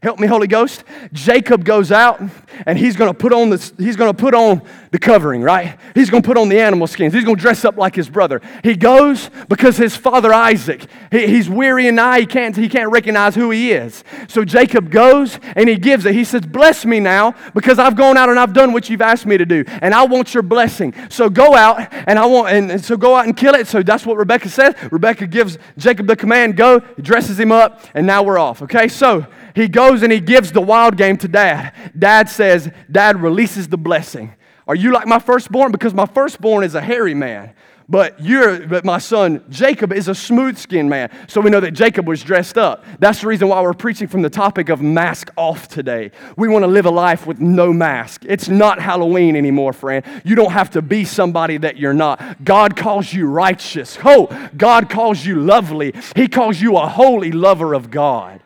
[0.02, 0.82] Help me, Holy Ghost.
[1.12, 2.22] Jacob goes out
[2.64, 5.78] and he's going to put on the, he's going to put on the covering, right?
[5.94, 7.12] He's going to put on the animal skins.
[7.12, 8.40] He's going to dress up like his brother.
[8.64, 12.20] He goes because his father Isaac, he, he's weary and nigh.
[12.20, 14.02] He can't, he can't recognize who he is.
[14.26, 16.14] So Jacob goes and he gives it.
[16.14, 19.26] He says, Bless me now because I've gone out and I've done what you've asked
[19.26, 19.64] me to do.
[19.82, 20.94] And I want your blessing.
[21.10, 23.66] So go out and I want, and, and so go out and kill it.
[23.66, 24.74] So that's what Rebecca says.
[24.90, 28.62] Rebecca gives Jacob the command, go, dresses him up, and now we're off.
[28.62, 31.74] Okay, so he goes and he gives the wild game to dad.
[31.98, 34.34] Dad says, Dad releases the blessing.
[34.66, 35.72] Are you like my firstborn?
[35.72, 37.54] Because my firstborn is a hairy man.
[37.90, 41.10] But you're but my son Jacob is a smooth skinned man.
[41.26, 42.84] So we know that Jacob was dressed up.
[43.00, 46.12] That's the reason why we're preaching from the topic of mask off today.
[46.36, 48.24] We want to live a life with no mask.
[48.28, 50.04] It's not Halloween anymore, friend.
[50.24, 52.44] You don't have to be somebody that you're not.
[52.44, 53.98] God calls you righteous.
[54.04, 55.92] Oh, God calls you lovely.
[56.14, 58.40] He calls you a holy lover of God.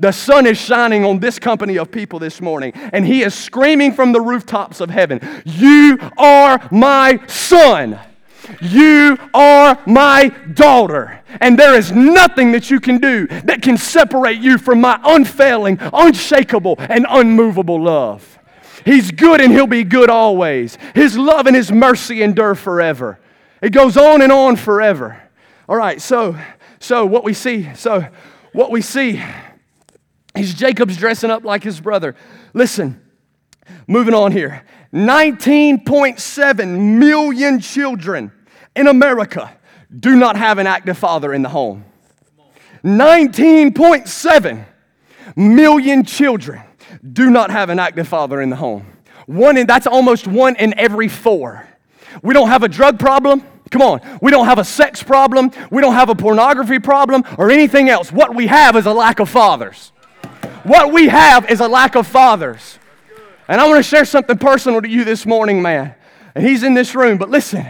[0.00, 3.92] The sun is shining on this company of people this morning, and he is screaming
[3.92, 7.98] from the rooftops of heaven, You are my son.
[8.62, 11.20] You are my daughter.
[11.40, 15.78] And there is nothing that you can do that can separate you from my unfailing,
[15.80, 18.38] unshakable, and unmovable love.
[18.84, 20.78] He's good and he'll be good always.
[20.94, 23.18] His love and his mercy endure forever.
[23.60, 25.20] It goes on and on forever.
[25.68, 26.38] All right, so
[26.80, 28.06] so what we see, so
[28.52, 29.22] what we see
[30.40, 32.14] is Jacob's dressing up like his brother.
[32.54, 33.00] Listen,
[33.86, 34.64] moving on here.
[34.92, 38.32] 19.7 million children
[38.74, 39.54] in America
[39.98, 41.84] do not have an active father in the home.
[42.84, 44.66] 19.7
[45.36, 46.62] million children
[47.12, 48.86] do not have an active father in the home.
[49.26, 51.68] One in, that's almost one in every four.
[52.22, 53.42] We don't have a drug problem.
[53.70, 54.18] Come on.
[54.22, 55.50] We don't have a sex problem.
[55.70, 58.10] We don't have a pornography problem or anything else.
[58.10, 59.92] What we have is a lack of fathers.
[60.64, 62.78] What we have is a lack of fathers.
[63.48, 65.94] And I want to share something personal to you this morning, man.
[66.34, 67.66] And he's in this room, but listen,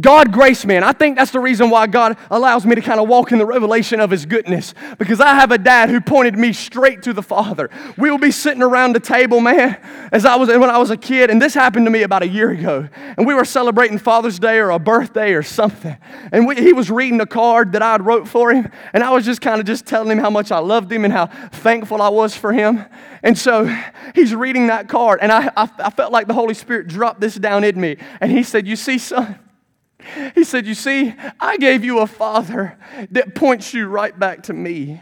[0.00, 3.00] God grace me, and I think that's the reason why God allows me to kind
[3.00, 4.74] of walk in the revelation of His goodness.
[4.98, 7.70] Because I have a dad who pointed me straight to the Father.
[7.96, 9.78] We will be sitting around the table, man,
[10.12, 12.28] as I was when I was a kid, and this happened to me about a
[12.28, 12.88] year ago.
[13.16, 15.96] And we were celebrating Father's Day or a birthday or something,
[16.32, 19.24] and we, he was reading a card that I wrote for him, and I was
[19.24, 22.08] just kind of just telling him how much I loved him and how thankful I
[22.08, 22.84] was for him.
[23.22, 23.64] And so
[24.14, 27.34] he's reading that card, and I, I, I felt like the Holy Spirit dropped this
[27.36, 29.38] down in me, and he said, "You see, son."
[30.34, 32.78] He said, You see, I gave you a father
[33.10, 35.00] that points you right back to me.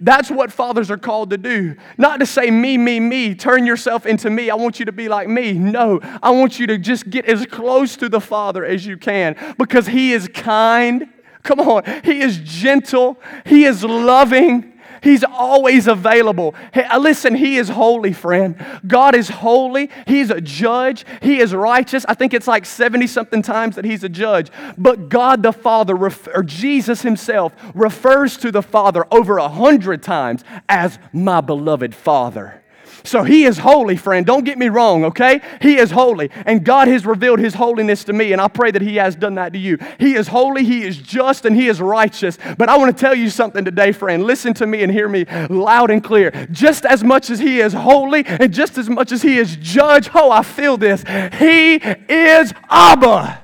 [0.00, 1.76] That's what fathers are called to do.
[1.96, 4.50] Not to say, me, me, me, turn yourself into me.
[4.50, 5.52] I want you to be like me.
[5.52, 9.36] No, I want you to just get as close to the Father as you can
[9.58, 11.08] because He is kind.
[11.42, 14.72] Come on, He is gentle, He is loving.
[15.06, 16.56] He's always available.
[16.74, 18.56] Hey, uh, listen, He is holy, friend.
[18.84, 19.88] God is holy.
[20.04, 21.04] He's a judge.
[21.22, 22.04] He is righteous.
[22.08, 24.50] I think it's like 70 something times that He's a judge.
[24.76, 30.42] But God the Father, or Jesus Himself, refers to the Father over a hundred times
[30.68, 32.64] as my beloved Father.
[33.06, 34.26] So he is holy, friend.
[34.26, 35.40] Don't get me wrong, okay?
[35.62, 36.30] He is holy.
[36.44, 39.36] And God has revealed his holiness to me, and I pray that he has done
[39.36, 39.78] that to you.
[39.98, 42.38] He is holy, he is just, and he is righteous.
[42.58, 44.24] But I want to tell you something today, friend.
[44.24, 46.30] Listen to me and hear me loud and clear.
[46.50, 50.10] Just as much as he is holy and just as much as he is judge,
[50.14, 51.04] oh, I feel this.
[51.38, 53.42] He is Abba.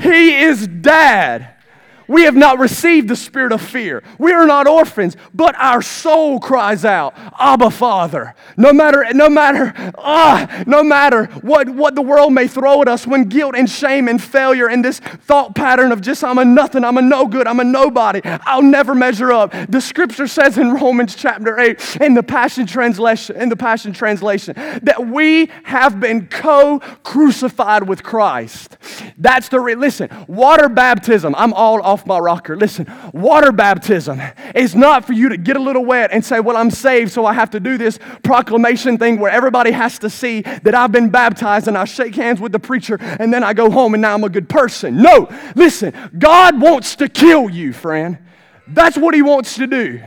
[0.00, 1.51] He is dad.
[2.12, 4.02] We have not received the spirit of fear.
[4.18, 8.34] We are not orphans, but our soul cries out, Abba, Father.
[8.58, 13.06] No matter, no matter, ah, no matter what, what the world may throw at us
[13.06, 16.84] when guilt and shame and failure and this thought pattern of just I'm a nothing,
[16.84, 19.54] I'm a no good, I'm a nobody, I'll never measure up.
[19.70, 24.54] The scripture says in Romans chapter 8 in the Passion Translation, in the Passion Translation,
[24.82, 28.76] that we have been co-crucified with Christ.
[29.16, 32.56] That's the re- listen, water baptism, I'm all off my rocker.
[32.56, 34.20] Listen, water baptism
[34.54, 37.26] is not for you to get a little wet and say, Well, I'm saved, so
[37.26, 41.10] I have to do this proclamation thing where everybody has to see that I've been
[41.10, 44.14] baptized and I shake hands with the preacher and then I go home and now
[44.14, 45.02] I'm a good person.
[45.02, 48.18] No, listen, God wants to kill you, friend.
[48.68, 50.00] That's what He wants to do.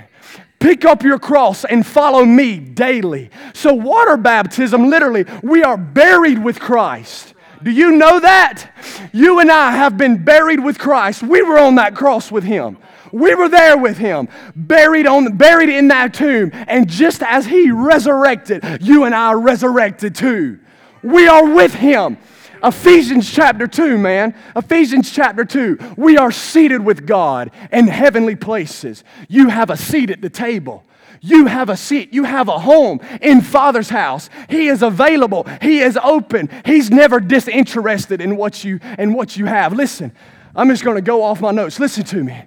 [0.60, 3.30] Pick up your cross and follow me daily.
[3.54, 7.35] So, water baptism, literally, we are buried with Christ.
[7.66, 8.72] Do you know that?
[9.12, 11.24] You and I have been buried with Christ.
[11.24, 12.78] We were on that cross with Him.
[13.12, 16.52] We were there with him, buried, on, buried in that tomb.
[16.54, 20.60] And just as he resurrected, you and I resurrected too.
[21.02, 22.18] We are with him.
[22.62, 24.36] Ephesians chapter 2, man.
[24.54, 25.94] Ephesians chapter 2.
[25.96, 29.06] We are seated with God in heavenly places.
[29.30, 30.84] You have a seat at the table.
[31.26, 32.14] You have a seat.
[32.14, 34.30] You have a home in Father's house.
[34.48, 35.48] He is available.
[35.60, 36.50] He is open.
[36.66, 39.74] He's never disinterested in what you in what you have.
[39.74, 40.12] Listen,
[40.56, 41.80] I'm just going to go off my notes.
[41.80, 42.44] Listen to me.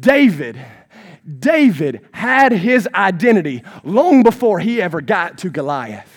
[0.00, 0.58] David
[1.26, 6.15] David had his identity long before he ever got to Goliath.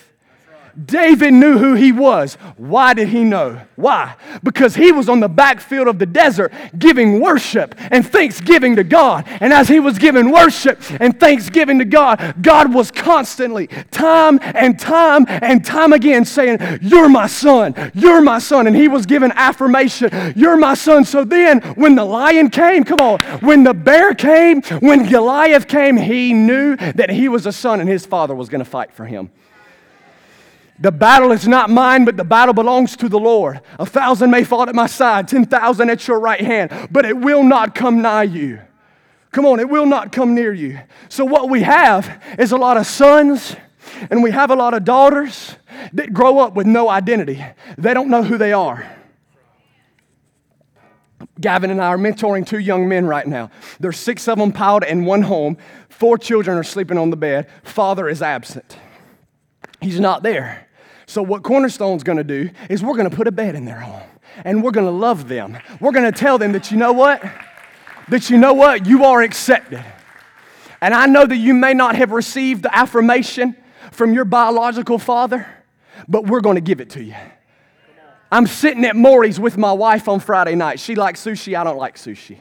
[0.86, 2.36] David knew who he was.
[2.58, 3.62] Why did he know?
[3.76, 4.16] Why?
[4.44, 9.26] Because he was on the backfield of the desert giving worship and thanksgiving to God.
[9.40, 14.80] And as he was giving worship and thanksgiving to God, God was constantly, time and
[14.80, 18.68] time and time again saying, You're my son, you're my son.
[18.68, 21.04] And he was given affirmation, You're my son.
[21.06, 25.98] So then when the lion came, come on, when the bear came, when Goliath came,
[25.98, 29.06] he knew that he was a son and his father was going to fight for
[29.06, 29.32] him.
[30.82, 33.60] The battle is not mine, but the battle belongs to the Lord.
[33.78, 37.44] A thousand may fall at my side, 10,000 at your right hand, but it will
[37.44, 38.62] not come nigh you.
[39.32, 40.80] Come on, it will not come near you.
[41.10, 43.56] So, what we have is a lot of sons
[44.10, 45.56] and we have a lot of daughters
[45.94, 47.44] that grow up with no identity.
[47.78, 48.90] They don't know who they are.
[51.40, 53.50] Gavin and I are mentoring two young men right now.
[53.80, 55.58] There's six of them piled in one home.
[55.90, 57.48] Four children are sleeping on the bed.
[57.64, 58.78] Father is absent.
[59.80, 60.68] He's not there.
[61.10, 64.08] So, what Cornerstone's gonna do is we're gonna put a bed in their home
[64.46, 65.58] and we're gonna love them.
[65.80, 67.24] We're gonna tell them that you know what?
[68.10, 68.86] That you know what?
[68.86, 69.84] You are accepted.
[70.82, 73.56] And I know that you may not have received the affirmation
[73.92, 75.48] from your biological father,
[76.08, 77.16] but we're gonna give it to you.
[78.32, 80.80] I'm sitting at Maury's with my wife on Friday night.
[80.80, 82.38] She likes sushi, I don't like sushi.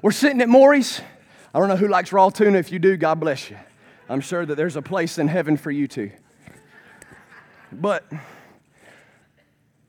[0.00, 1.00] We're sitting at Maury's.
[1.52, 2.56] I don't know who likes raw tuna.
[2.56, 3.56] If you do, God bless you.
[4.08, 6.12] I'm sure that there's a place in heaven for you too.
[7.80, 8.04] But,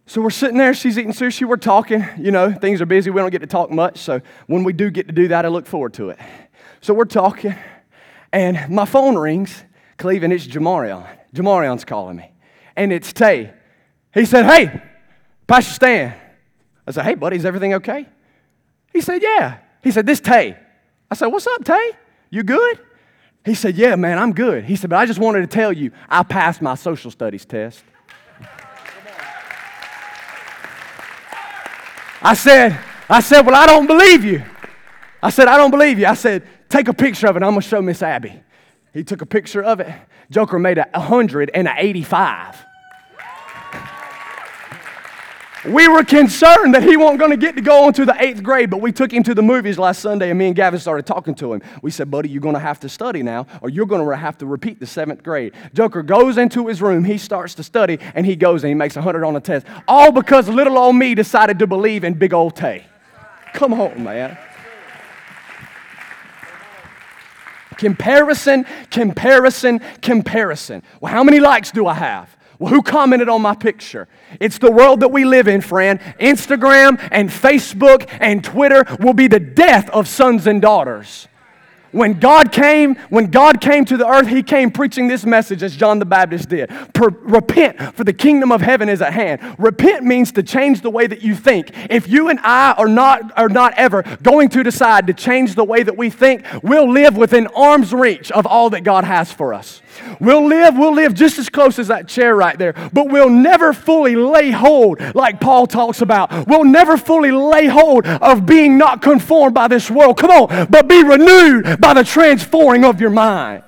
[0.06, 2.06] so we're sitting there, she's eating sushi, we're talking.
[2.18, 3.98] You know, things are busy, we don't get to talk much.
[4.00, 6.20] So when we do get to do that, I look forward to it.
[6.82, 7.56] So we're talking,
[8.32, 9.64] and my phone rings,
[9.98, 11.08] Cleveland, it's Jamarion.
[11.34, 12.32] Jamarion's calling me.
[12.76, 13.54] And it's Tay.
[14.14, 14.82] He said, Hey,
[15.48, 16.14] Pastor Stan.
[16.88, 18.08] I said, Hey, buddy, is everything okay?
[18.94, 19.60] He said, Yeah.
[19.84, 20.58] He said, This Tay.
[21.10, 21.92] I said, What's up, Tay?
[22.30, 22.80] You good?
[23.46, 24.66] He said, Yeah, man, I'm good.
[24.66, 27.84] He said, But I just wanted to tell you, I passed my social studies test.
[32.22, 34.44] I said, I said, Well, I don't believe you.
[35.22, 36.08] I said, I don't believe you.
[36.08, 37.44] I said, Take a picture of it.
[37.44, 38.42] I'm going to show Miss Abby.
[38.94, 39.94] He took a picture of it.
[40.32, 42.66] Joker made a 100 and an 85.
[45.68, 48.44] We were concerned that he wasn't going to get to go on to the eighth
[48.44, 51.08] grade, but we took him to the movies last Sunday, and me and Gavin started
[51.08, 51.64] talking to him.
[51.82, 54.38] We said, Buddy, you're going to have to study now, or you're going to have
[54.40, 55.54] to repeat the seventh grade.
[55.74, 58.96] Joker goes into his room, he starts to study, and he goes and he makes
[58.96, 59.66] 100 on the test.
[59.88, 62.86] All because little old me decided to believe in big old Tay.
[63.54, 64.38] Come on, man.
[67.78, 70.84] Comparison, comparison, comparison.
[71.02, 72.36] Well, how many likes do I have?
[72.60, 74.08] Well, who commented on my picture?
[74.40, 76.00] It's the world that we live in, friend.
[76.20, 81.28] Instagram and Facebook and Twitter will be the death of sons and daughters.
[81.96, 85.78] When God came, when God came to the earth, he came preaching this message as
[85.78, 86.70] John the Baptist did.
[86.94, 89.56] Per- repent, for the kingdom of heaven is at hand.
[89.58, 91.72] Repent means to change the way that you think.
[91.90, 95.64] If you and I are not are not ever going to decide to change the
[95.64, 99.54] way that we think, we'll live within arm's reach of all that God has for
[99.54, 99.82] us.
[100.20, 103.74] We'll live, we'll live just as close as that chair right there, but we'll never
[103.74, 106.48] fully lay hold, like Paul talks about.
[106.48, 110.18] We'll never fully lay hold of being not conformed by this world.
[110.18, 113.64] Come on, but be renewed by the transforming of your mind.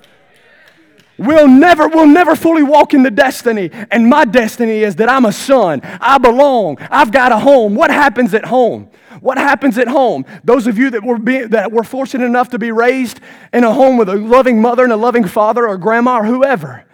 [1.18, 3.72] We'll never, we'll never fully walk in the destiny.
[3.92, 5.82] And my destiny is that I'm a son.
[5.84, 6.78] I belong.
[6.92, 7.76] I've got a home.
[7.76, 8.90] What happens at home?
[9.20, 10.26] What happens at home?
[10.44, 13.20] Those of you that were, being, that were fortunate enough to be raised
[13.52, 16.86] in a home with a loving mother and a loving father or grandma or whoever,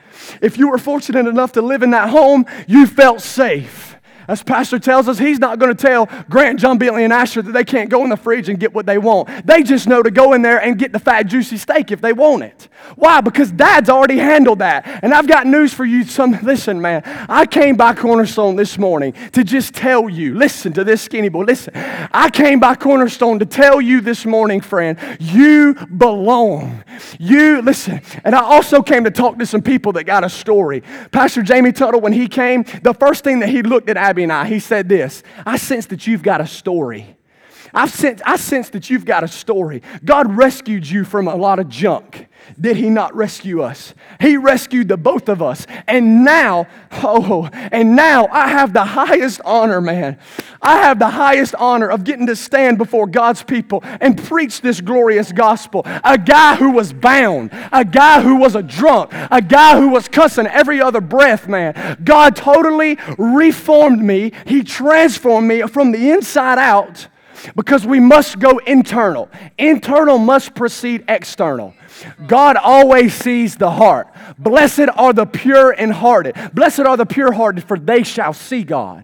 [0.42, 3.93] if you were fortunate enough to live in that home, you felt safe.
[4.28, 7.52] As Pastor tells us, he's not going to tell Grant, John Bentley, and Asher that
[7.52, 9.46] they can't go in the fridge and get what they want.
[9.46, 12.14] They just know to go in there and get the fat, juicy steak if they
[12.14, 12.70] want it.
[12.96, 13.22] Why?
[13.22, 15.00] Because dad's already handled that.
[15.04, 16.04] And I've got news for you.
[16.04, 20.84] Some, listen, man, I came by Cornerstone this morning to just tell you, listen to
[20.84, 21.74] this skinny boy, listen.
[21.76, 26.84] I came by Cornerstone to tell you this morning, friend, you belong.
[27.20, 28.02] You, listen.
[28.24, 30.84] And I also came to talk to some people that got a story.
[31.12, 34.32] Pastor Jamie Tuttle, when he came, the first thing that he looked at Abby and
[34.32, 37.18] I, he said this I sense that you've got a story.
[37.74, 39.82] I've sensed, I sense that you've got a story.
[40.06, 42.28] God rescued you from a lot of junk.
[42.60, 43.94] Did he not rescue us?
[44.20, 45.66] He rescued the both of us.
[45.88, 50.20] And now, oh, and now I have the highest honor, man.
[50.62, 54.82] I have the highest honor of getting to stand before God's people and preach this
[54.82, 55.84] glorious gospel.
[56.04, 60.08] A guy who was bound, a guy who was a drunk, a guy who was
[60.08, 61.98] cussing every other breath, man.
[62.04, 64.32] God totally reformed me.
[64.46, 67.08] He transformed me from the inside out
[67.56, 69.30] Because we must go internal.
[69.58, 71.74] Internal must precede external.
[72.28, 74.08] God always sees the heart.
[74.38, 76.36] Blessed are the pure in hearted.
[76.54, 79.04] Blessed are the pure hearted, for they shall see God.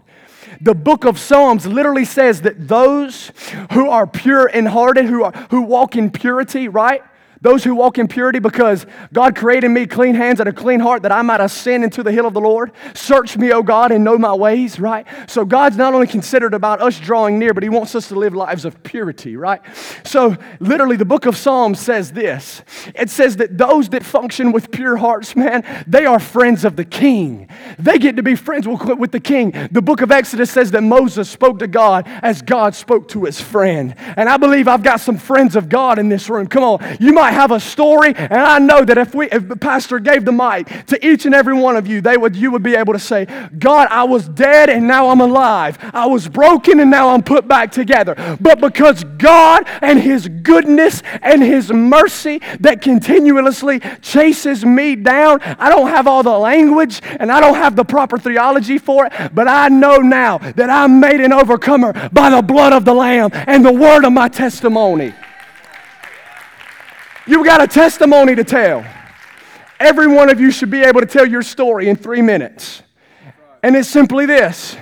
[0.60, 3.32] The book of Psalms literally says that those
[3.72, 7.02] who are pure in hearted, who, are, who walk in purity, right?
[7.42, 11.02] Those who walk in purity because God created me clean hands and a clean heart
[11.02, 12.72] that I might ascend into the hill of the Lord.
[12.94, 15.06] Search me, O God, and know my ways, right?
[15.26, 18.34] So God's not only considered about us drawing near, but He wants us to live
[18.34, 19.62] lives of purity, right?
[20.04, 22.62] So literally, the book of Psalms says this
[22.94, 26.84] it says that those that function with pure hearts, man, they are friends of the
[26.84, 27.48] king.
[27.78, 29.52] They get to be friends with the king.
[29.70, 33.40] The book of Exodus says that Moses spoke to God as God spoke to his
[33.40, 33.94] friend.
[34.16, 36.46] And I believe I've got some friends of God in this room.
[36.46, 39.48] Come on, you might might have a story, and I know that if we, if
[39.48, 42.50] the pastor gave the mic to each and every one of you, they would, you
[42.50, 43.26] would be able to say,
[43.58, 45.78] God, I was dead and now I'm alive.
[45.94, 48.14] I was broken and now I'm put back together.
[48.40, 55.68] But because God and His goodness and His mercy that continuously chases me down, I
[55.68, 59.46] don't have all the language and I don't have the proper theology for it, but
[59.46, 63.64] I know now that I'm made an overcomer by the blood of the Lamb and
[63.64, 65.14] the word of my testimony.
[67.26, 68.84] You've got a testimony to tell.
[69.78, 72.82] Every one of you should be able to tell your story in three minutes.
[73.62, 74.76] And it's simply this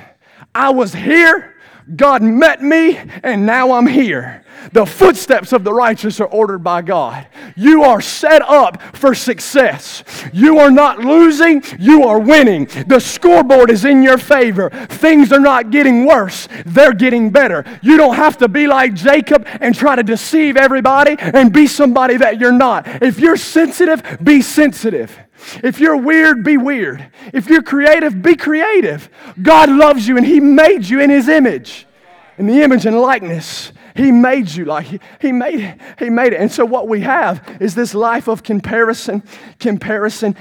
[0.54, 1.54] I was here,
[1.96, 4.44] God met me, and now I'm here.
[4.72, 7.26] The footsteps of the righteous are ordered by God.
[7.56, 10.04] You are set up for success.
[10.32, 12.66] You are not losing, you are winning.
[12.86, 14.70] The scoreboard is in your favor.
[14.70, 17.64] Things are not getting worse, they're getting better.
[17.82, 22.16] You don't have to be like Jacob and try to deceive everybody and be somebody
[22.18, 23.02] that you're not.
[23.02, 25.18] If you're sensitive, be sensitive.
[25.62, 27.10] If you're weird, be weird.
[27.32, 29.08] If you're creative, be creative.
[29.40, 31.86] God loves you and He made you in His image,
[32.36, 34.86] in the image and likeness he made you like
[35.20, 35.76] he, made.
[35.98, 36.40] He made it.
[36.40, 39.24] And so what we have is this life of comparison,
[39.58, 40.36] comparison.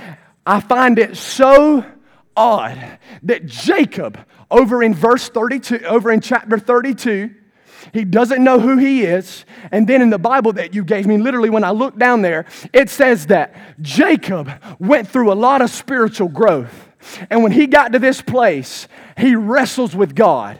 [0.45, 1.83] I find it so
[2.35, 4.19] odd that Jacob,
[4.51, 7.33] over in verse 32, over in chapter 32,
[7.93, 9.45] he doesn't know who he is.
[9.71, 12.45] And then in the Bible that you gave me, literally when I look down there,
[12.73, 16.89] it says that Jacob went through a lot of spiritual growth.
[17.29, 20.59] And when he got to this place, he wrestles with God.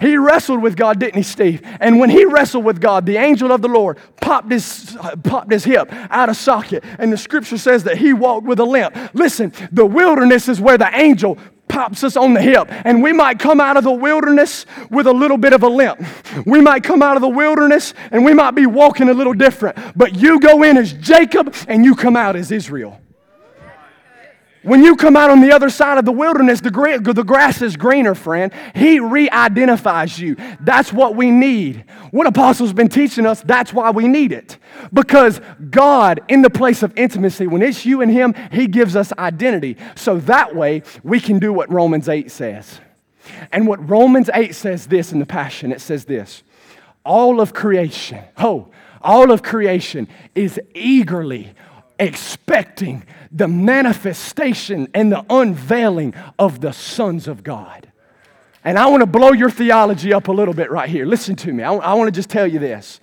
[0.00, 1.60] He wrestled with God, didn't he, Steve?
[1.80, 5.64] And when he wrestled with God, the angel of the Lord popped his, popped his
[5.64, 6.84] hip out of socket.
[6.98, 8.96] And the scripture says that he walked with a limp.
[9.12, 11.36] Listen, the wilderness is where the angel
[11.68, 12.68] pops us on the hip.
[12.70, 16.02] And we might come out of the wilderness with a little bit of a limp.
[16.46, 19.78] We might come out of the wilderness and we might be walking a little different.
[19.96, 23.00] But you go in as Jacob and you come out as Israel.
[24.62, 26.70] When you come out on the other side of the wilderness, the,
[27.14, 28.52] the grass is greener, friend.
[28.74, 30.36] He re identifies you.
[30.60, 31.84] That's what we need.
[32.10, 34.58] What Apostle's been teaching us, that's why we need it.
[34.92, 35.40] Because
[35.70, 39.76] God, in the place of intimacy, when it's you and Him, He gives us identity.
[39.94, 42.80] So that way, we can do what Romans 8 says.
[43.52, 46.42] And what Romans 8 says this in the Passion it says this
[47.04, 48.68] all of creation, oh,
[49.00, 51.54] all of creation is eagerly
[51.98, 57.90] expecting the manifestation and the unveiling of the sons of God.
[58.64, 61.06] And I want to blow your theology up a little bit right here.
[61.06, 61.62] Listen to me.
[61.62, 63.00] I, I want to just tell you this.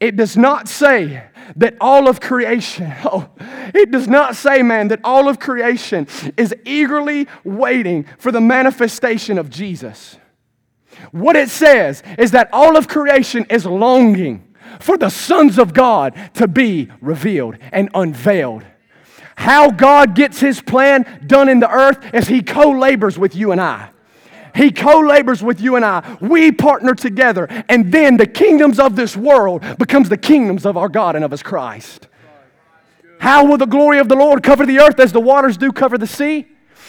[0.00, 1.24] It does not say
[1.56, 3.30] that all of creation, oh,
[3.74, 9.38] it does not say, man, that all of creation is eagerly waiting for the manifestation
[9.38, 10.18] of Jesus.
[11.10, 16.14] What it says is that all of creation is longing for the sons of God
[16.34, 18.64] to be revealed and unveiled.
[19.36, 23.52] How God gets his plan done in the earth is he co labors with you
[23.52, 23.90] and I.
[24.54, 26.18] He co labors with you and I.
[26.20, 30.88] We partner together, and then the kingdoms of this world becomes the kingdoms of our
[30.88, 32.08] God and of his Christ.
[33.18, 35.96] How will the glory of the Lord cover the earth as the waters do cover
[35.96, 36.48] the sea?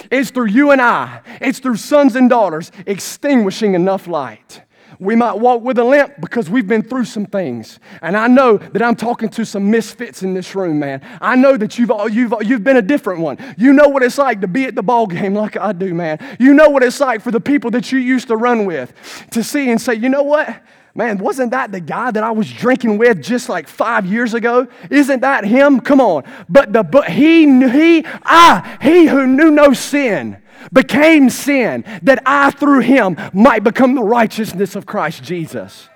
[0.09, 1.21] It's through you and I.
[1.39, 4.62] It's through sons and daughters extinguishing enough light.
[4.99, 7.79] We might walk with a limp because we've been through some things.
[8.01, 11.01] And I know that I'm talking to some misfits in this room, man.
[11.21, 13.37] I know that you've, you've, you've been a different one.
[13.57, 16.19] You know what it's like to be at the ball game like I do, man.
[16.39, 18.93] You know what it's like for the people that you used to run with
[19.31, 20.61] to see and say, you know what?
[20.95, 24.67] Man, wasn't that the guy that I was drinking with just like five years ago?
[24.91, 25.79] Isn't that him?
[25.79, 26.23] Come on.
[26.47, 30.37] But the but he he I he who knew no sin
[30.71, 35.89] became sin that I through him might become the righteousness of Christ Jesus.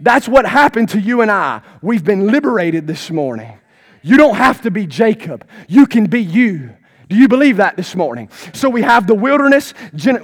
[0.00, 1.62] That's what happened to you and I.
[1.80, 3.58] We've been liberated this morning.
[4.02, 5.48] You don't have to be Jacob.
[5.68, 6.75] You can be you.
[7.08, 8.28] Do you believe that this morning?
[8.52, 9.74] So we have the wilderness.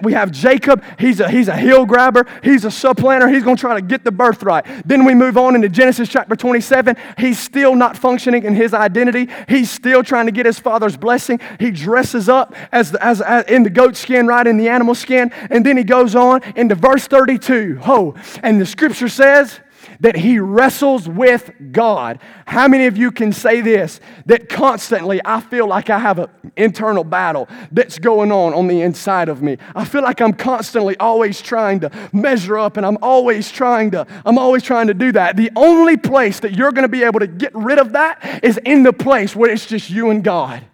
[0.02, 0.82] We have Jacob.
[0.98, 2.26] He's a, he's a hill grabber.
[2.42, 3.28] He's a supplanter.
[3.28, 4.66] He's going to try to get the birthright.
[4.84, 6.96] Then we move on into Genesis chapter 27.
[7.18, 9.28] He's still not functioning in his identity.
[9.48, 11.38] He's still trying to get his father's blessing.
[11.60, 15.30] He dresses up as, as, as in the goat skin, right in the animal skin.
[15.50, 17.78] And then he goes on into verse 32.
[17.86, 19.60] Oh, and the scripture says,
[20.00, 22.18] that he wrestles with God.
[22.46, 24.00] How many of you can say this?
[24.26, 28.82] That constantly I feel like I have an internal battle that's going on on the
[28.82, 29.58] inside of me.
[29.74, 34.06] I feel like I'm constantly always trying to measure up and I'm always trying to
[34.24, 35.36] I'm always trying to do that.
[35.36, 38.58] The only place that you're going to be able to get rid of that is
[38.58, 40.64] in the place where it's just you and God.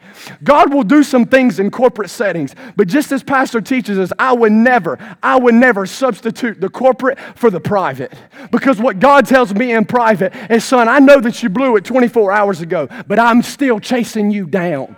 [0.43, 4.33] God will do some things in corporate settings, but just as Pastor teaches us, I
[4.33, 8.13] would never, I would never substitute the corporate for the private.
[8.51, 11.85] Because what God tells me in private is, son, I know that you blew it
[11.85, 14.97] 24 hours ago, but I'm still chasing you down.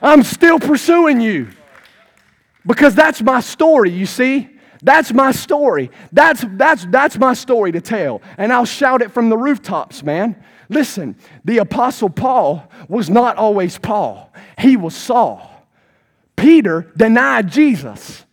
[0.00, 1.48] I'm still pursuing you.
[2.66, 4.58] Because that's my story, you see?
[4.82, 5.90] That's my story.
[6.12, 8.22] That's, that's, that's my story to tell.
[8.36, 10.36] And I'll shout it from the rooftops, man.
[10.68, 15.50] Listen, the Apostle Paul was not always Paul, he was Saul.
[16.36, 18.24] Peter denied Jesus.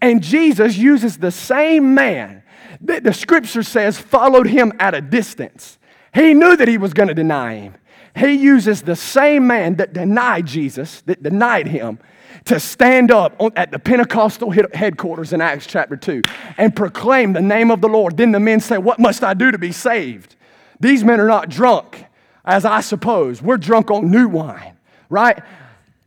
[0.00, 2.42] And Jesus uses the same man
[2.80, 5.78] that the scripture says followed him at a distance.
[6.14, 7.74] He knew that he was going to deny him.
[8.16, 11.98] He uses the same man that denied Jesus, that denied him,
[12.46, 16.22] to stand up at the Pentecostal headquarters in Acts chapter 2
[16.56, 18.16] and proclaim the name of the Lord.
[18.16, 20.36] Then the men say, What must I do to be saved?
[20.80, 22.04] These men are not drunk,
[22.44, 23.42] as I suppose.
[23.42, 24.76] We're drunk on new wine,
[25.08, 25.42] right?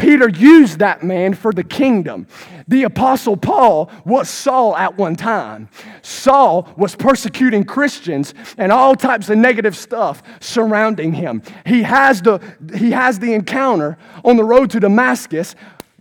[0.01, 2.25] Peter used that man for the kingdom.
[2.67, 5.69] The Apostle Paul was Saul at one time.
[6.01, 11.43] Saul was persecuting Christians and all types of negative stuff surrounding him.
[11.67, 12.39] He has the,
[12.75, 13.95] he has the encounter
[14.25, 15.53] on the road to Damascus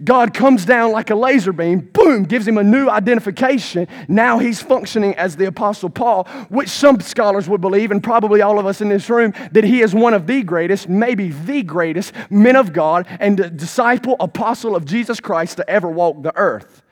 [0.02, 3.86] God comes down like a laser beam, boom, gives him a new identification.
[4.08, 8.58] Now he's functioning as the Apostle Paul, which some scholars would believe, and probably all
[8.58, 12.12] of us in this room, that he is one of the greatest, maybe the greatest
[12.30, 16.82] men of God and disciple, apostle of Jesus Christ to ever walk the earth.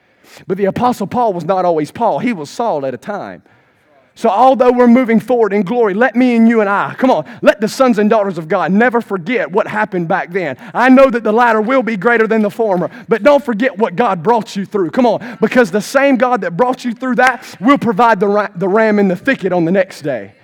[0.47, 3.43] But the Apostle Paul was not always Paul, he was Saul at a time.
[4.19, 7.25] So, although we're moving forward in glory, let me and you and I, come on,
[7.41, 10.57] let the sons and daughters of God never forget what happened back then.
[10.75, 13.95] I know that the latter will be greater than the former, but don't forget what
[13.95, 14.91] God brought you through.
[14.91, 18.69] Come on, because the same God that brought you through that will provide the, the
[18.69, 20.35] ram in the thicket on the next day.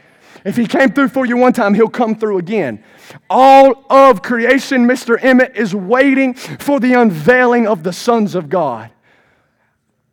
[0.44, 2.80] If he came through for you one time, he'll come through again.
[3.28, 5.18] All of creation, Mr.
[5.20, 8.92] Emmett, is waiting for the unveiling of the sons of God.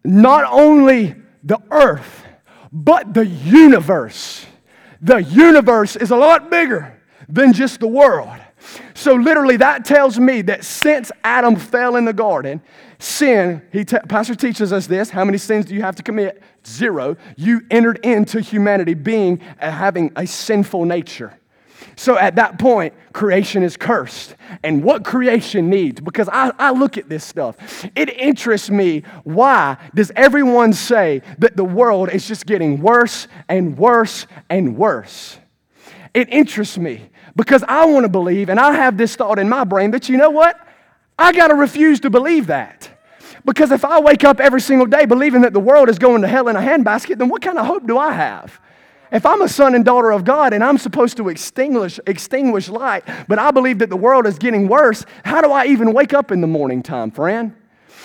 [0.03, 2.20] Not only the earth,
[2.72, 4.45] but the universe.
[5.01, 8.30] The universe is a lot bigger than just the world.
[8.93, 12.61] So, literally, that tells me that since Adam fell in the garden,
[12.99, 15.09] sin, he te- Pastor teaches us this.
[15.09, 16.43] How many sins do you have to commit?
[16.65, 17.17] Zero.
[17.36, 21.34] You entered into humanity being uh, having a sinful nature.
[22.02, 24.36] So at that point, creation is cursed.
[24.64, 29.04] And what creation needs, because I, I look at this stuff, it interests me.
[29.24, 35.38] Why does everyone say that the world is just getting worse and worse and worse?
[36.16, 39.64] It interests me because I want to believe, and I have this thought in my
[39.64, 40.60] brain that you know what?
[41.20, 42.89] I got to refuse to believe that.
[43.45, 46.28] Because if I wake up every single day believing that the world is going to
[46.28, 48.60] hell in a handbasket, then what kind of hope do I have?
[49.12, 53.03] If I'm a son and daughter of God and I'm supposed to extinguish, extinguish light,
[53.28, 56.32] but I believe that the world is getting worse, how do I even wake up
[56.32, 57.53] in the morning time, friend?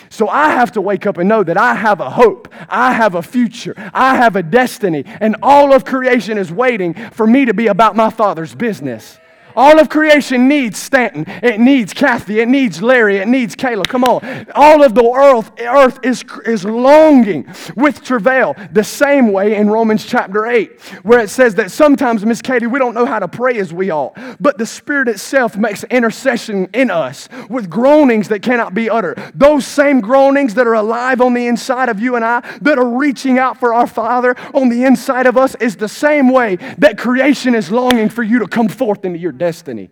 [0.08, 3.14] So I have to wake up and know that I have a hope, I have
[3.14, 7.54] a future, I have a destiny, and all of creation is waiting for me to
[7.54, 9.18] be about my Father's business.
[9.56, 11.24] All of creation needs Stanton.
[11.42, 12.40] It needs Kathy.
[12.40, 13.16] It needs Larry.
[13.16, 13.86] It needs Kayla.
[13.86, 14.46] Come on.
[14.54, 20.04] All of the earth, earth is, is longing with travail the same way in Romans
[20.04, 23.58] chapter 8, where it says that sometimes, Miss Katie, we don't know how to pray
[23.58, 28.74] as we ought, but the Spirit itself makes intercession in us with groanings that cannot
[28.74, 29.18] be uttered.
[29.34, 32.88] Those same groanings that are alive on the inside of you and I, that are
[32.88, 36.98] reaching out for our Father on the inside of us, is the same way that
[36.98, 39.88] creation is longing for you to come forth into your destiny destiny.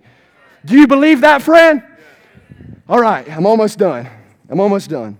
[0.64, 1.80] Do you believe that, friend?
[2.88, 4.10] All right, I'm almost done.
[4.48, 5.16] I'm almost done.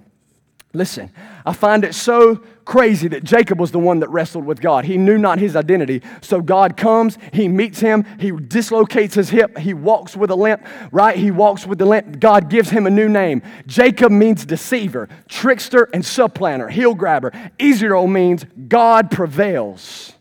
[0.72, 1.12] Listen,
[1.46, 4.86] I find it so crazy that Jacob was the one that wrestled with God.
[4.86, 6.02] He knew not his identity.
[6.20, 10.66] So God comes, he meets him, he dislocates his hip, he walks with a limp,
[10.90, 11.16] right?
[11.16, 12.18] He walks with the limp.
[12.18, 13.40] God gives him a new name.
[13.68, 17.30] Jacob means deceiver, trickster, and supplanter, heel grabber.
[17.56, 20.13] Israel means God prevails.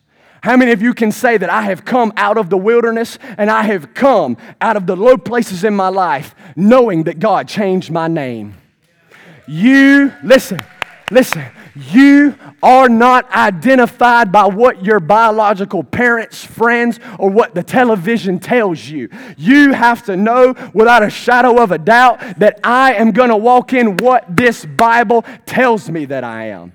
[0.43, 3.49] How many of you can say that I have come out of the wilderness and
[3.49, 7.89] I have come out of the low places in my life knowing that God changed
[7.89, 8.53] my name?
[9.47, 10.59] You, listen,
[11.09, 18.37] listen, you are not identified by what your biological parents, friends, or what the television
[18.37, 19.07] tells you.
[19.37, 23.37] You have to know without a shadow of a doubt that I am going to
[23.37, 26.73] walk in what this Bible tells me that I am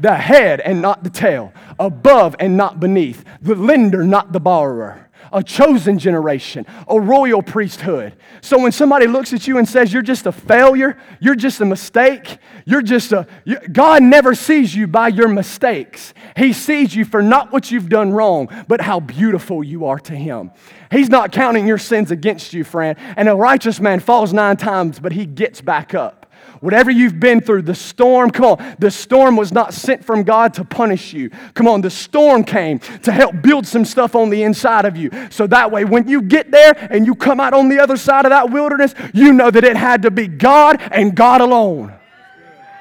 [0.00, 5.10] the head and not the tail, above and not beneath, the lender, not the borrower
[5.32, 8.14] a chosen generation, a royal priesthood.
[8.40, 11.64] So when somebody looks at you and says you're just a failure, you're just a
[11.64, 16.14] mistake, you're just a, you, God never sees you by your mistakes.
[16.36, 20.14] He sees you for not what you've done wrong, but how beautiful you are to
[20.14, 20.50] Him.
[20.90, 22.98] He's not counting your sins against you, friend.
[23.16, 26.19] And a righteous man falls nine times, but he gets back up.
[26.60, 30.52] Whatever you've been through, the storm, come on, the storm was not sent from God
[30.54, 31.30] to punish you.
[31.54, 35.10] Come on, the storm came to help build some stuff on the inside of you.
[35.30, 38.26] So that way, when you get there and you come out on the other side
[38.26, 41.94] of that wilderness, you know that it had to be God and God alone.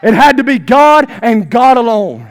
[0.03, 2.30] It had to be God and God alone.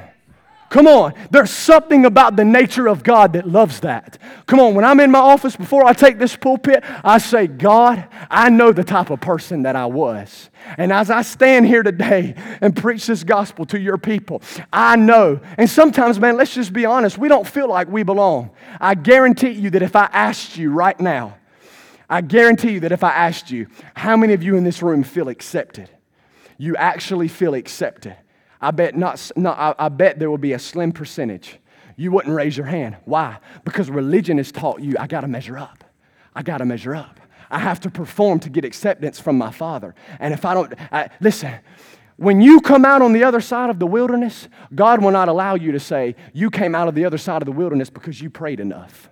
[0.71, 1.14] Come on.
[1.31, 4.19] There's something about the nature of God that loves that.
[4.47, 4.75] Come on.
[4.75, 8.73] When I'm in my office before I take this pulpit, I say, God, I know
[8.73, 10.51] the type of person that I was.
[10.77, 15.41] And as I stand here today and preach this gospel to your people, I know.
[15.57, 18.51] And sometimes, man, let's just be honest, we don't feel like we belong.
[18.79, 21.39] I guarantee you that if I asked you right now,
[22.11, 25.03] I guarantee you that if I asked you, how many of you in this room
[25.03, 25.89] feel accepted?
[26.59, 28.16] You actually feel accepted.
[28.61, 31.59] I bet not, not I, I bet there will be a slim percentage.
[31.96, 32.96] You wouldn't raise your hand.
[33.04, 33.38] Why?
[33.64, 35.84] Because religion has taught you I got to measure up.
[36.34, 37.20] I got to measure up.
[37.50, 39.94] I have to perform to get acceptance from my Father.
[40.20, 41.54] And if I don't, I, listen,
[42.16, 45.54] when you come out on the other side of the wilderness, God will not allow
[45.54, 48.28] you to say, You came out of the other side of the wilderness because you
[48.28, 49.09] prayed enough.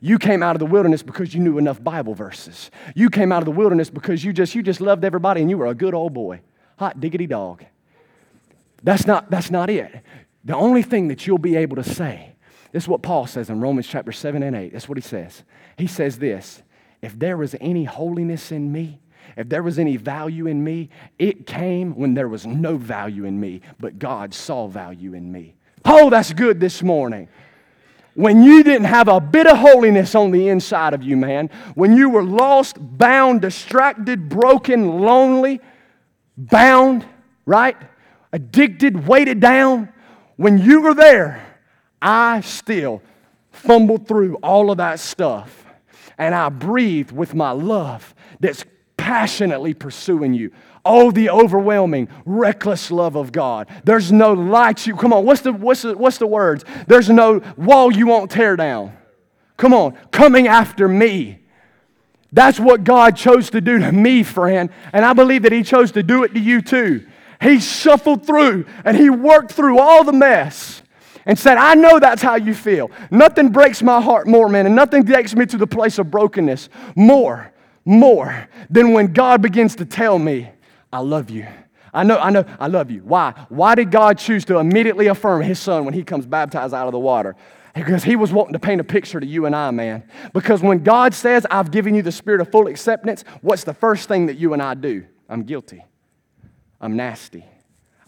[0.00, 2.70] You came out of the wilderness because you knew enough Bible verses.
[2.94, 5.58] You came out of the wilderness because you just, you just loved everybody and you
[5.58, 6.40] were a good old boy.
[6.78, 7.64] Hot diggity dog.
[8.86, 9.92] That's not, that's not it.
[10.44, 12.36] The only thing that you'll be able to say,
[12.70, 14.72] this is what Paul says in Romans chapter 7 and 8.
[14.72, 15.42] That's what he says.
[15.76, 16.62] He says this
[17.02, 19.00] If there was any holiness in me,
[19.36, 23.40] if there was any value in me, it came when there was no value in
[23.40, 25.56] me, but God saw value in me.
[25.84, 27.28] Oh, that's good this morning.
[28.14, 31.96] When you didn't have a bit of holiness on the inside of you, man, when
[31.96, 35.60] you were lost, bound, distracted, broken, lonely,
[36.36, 37.04] bound,
[37.46, 37.76] right?
[38.36, 39.88] Addicted, weighted down,
[40.36, 41.42] when you were there,
[42.02, 43.02] I still
[43.50, 45.64] fumbled through all of that stuff.
[46.18, 48.62] And I breathed with my love that's
[48.98, 50.52] passionately pursuing you.
[50.84, 53.68] Oh, the overwhelming, reckless love of God.
[53.84, 54.94] There's no light you.
[54.96, 56.62] Come on, what's the, what's the, what's the words?
[56.86, 58.96] There's no wall you won't tear down.
[59.56, 61.40] Come on, coming after me.
[62.32, 64.68] That's what God chose to do to me, friend.
[64.92, 67.06] And I believe that He chose to do it to you too.
[67.40, 70.82] He shuffled through and he worked through all the mess
[71.26, 72.90] and said, I know that's how you feel.
[73.10, 76.68] Nothing breaks my heart more, man, and nothing takes me to the place of brokenness
[76.94, 77.52] more,
[77.84, 80.48] more than when God begins to tell me,
[80.92, 81.46] I love you.
[81.92, 83.00] I know, I know, I love you.
[83.00, 83.32] Why?
[83.48, 86.92] Why did God choose to immediately affirm his son when he comes baptized out of
[86.92, 87.36] the water?
[87.74, 90.04] Because he was wanting to paint a picture to you and I, man.
[90.32, 94.08] Because when God says, I've given you the spirit of full acceptance, what's the first
[94.08, 95.04] thing that you and I do?
[95.28, 95.84] I'm guilty.
[96.86, 97.44] I'm nasty.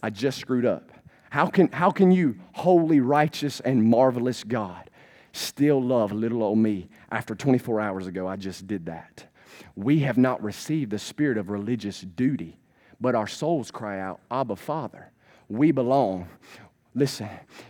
[0.05, 0.93] I just screwed up.
[1.31, 4.89] How can, how can you, holy, righteous, and marvelous God,
[5.33, 8.29] still love little old me after 24 hours ago?
[8.29, 9.27] I just did that.
[9.75, 12.61] We have not received the spirit of religious duty,
[13.01, 15.11] but our souls cry out, Abba, Father.
[15.49, 16.29] We belong.
[16.99, 17.29] Listen,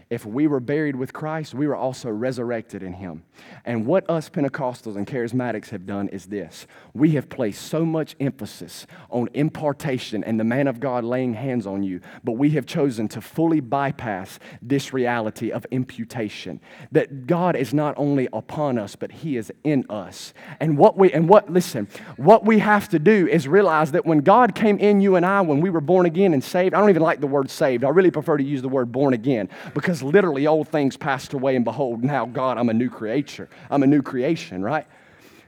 [0.09, 3.24] if we were buried with Christ, we were also resurrected in Him.
[3.66, 8.16] And what us Pentecostals and charismatics have done is this we have placed so much
[8.18, 12.64] emphasis on impartation and the man of God laying hands on you, but we have
[12.64, 16.59] chosen to fully bypass this reality of imputation
[16.91, 20.33] that God is not only upon us, but He is in us.
[20.59, 24.20] And what we, and what, listen, what we have to do is realize that when
[24.20, 26.89] God came in you and I, when we were born again and saved, I don't
[26.89, 29.99] even like the word saved, I really prefer to use the word born again because
[29.99, 33.49] because literally old things passed away, and behold, now God, I'm a new creature.
[33.71, 34.87] I'm a new creation, right?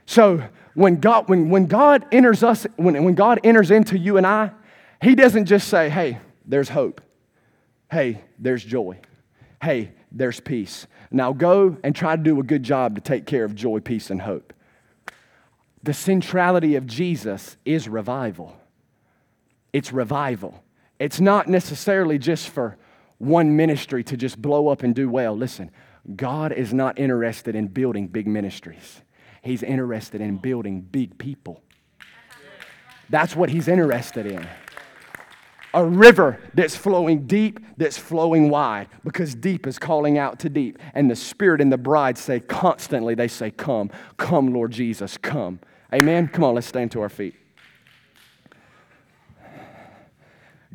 [0.07, 0.43] So
[0.73, 4.51] when God, when, when God enters us, when, when God enters into you and I,
[5.01, 7.01] He doesn't just say, hey, there's hope.
[7.91, 8.99] Hey, there's joy.
[9.61, 10.87] Hey, there's peace.
[11.11, 14.09] Now go and try to do a good job to take care of joy, peace,
[14.09, 14.53] and hope.
[15.83, 18.55] The centrality of Jesus is revival.
[19.71, 20.63] It's revival.
[20.99, 22.77] It's not necessarily just for
[23.21, 25.35] one ministry to just blow up and do well.
[25.35, 25.71] Listen,
[26.15, 29.01] God is not interested in building big ministries,
[29.41, 31.63] He's interested in building big people.
[33.09, 34.47] That's what He's interested in.
[35.73, 40.77] A river that's flowing deep, that's flowing wide, because deep is calling out to deep.
[40.93, 45.59] And the Spirit and the bride say constantly, they say, Come, come, Lord Jesus, come.
[45.93, 46.27] Amen.
[46.27, 47.35] Come on, let's stand to our feet.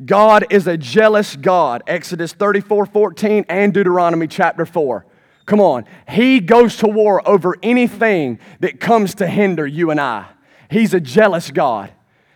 [0.05, 1.83] God is a jealous God.
[1.87, 5.05] Exodus 34 14 and Deuteronomy chapter 4.
[5.45, 5.85] Come on.
[6.09, 10.27] He goes to war over anything that comes to hinder you and I.
[10.69, 11.91] He's a jealous God.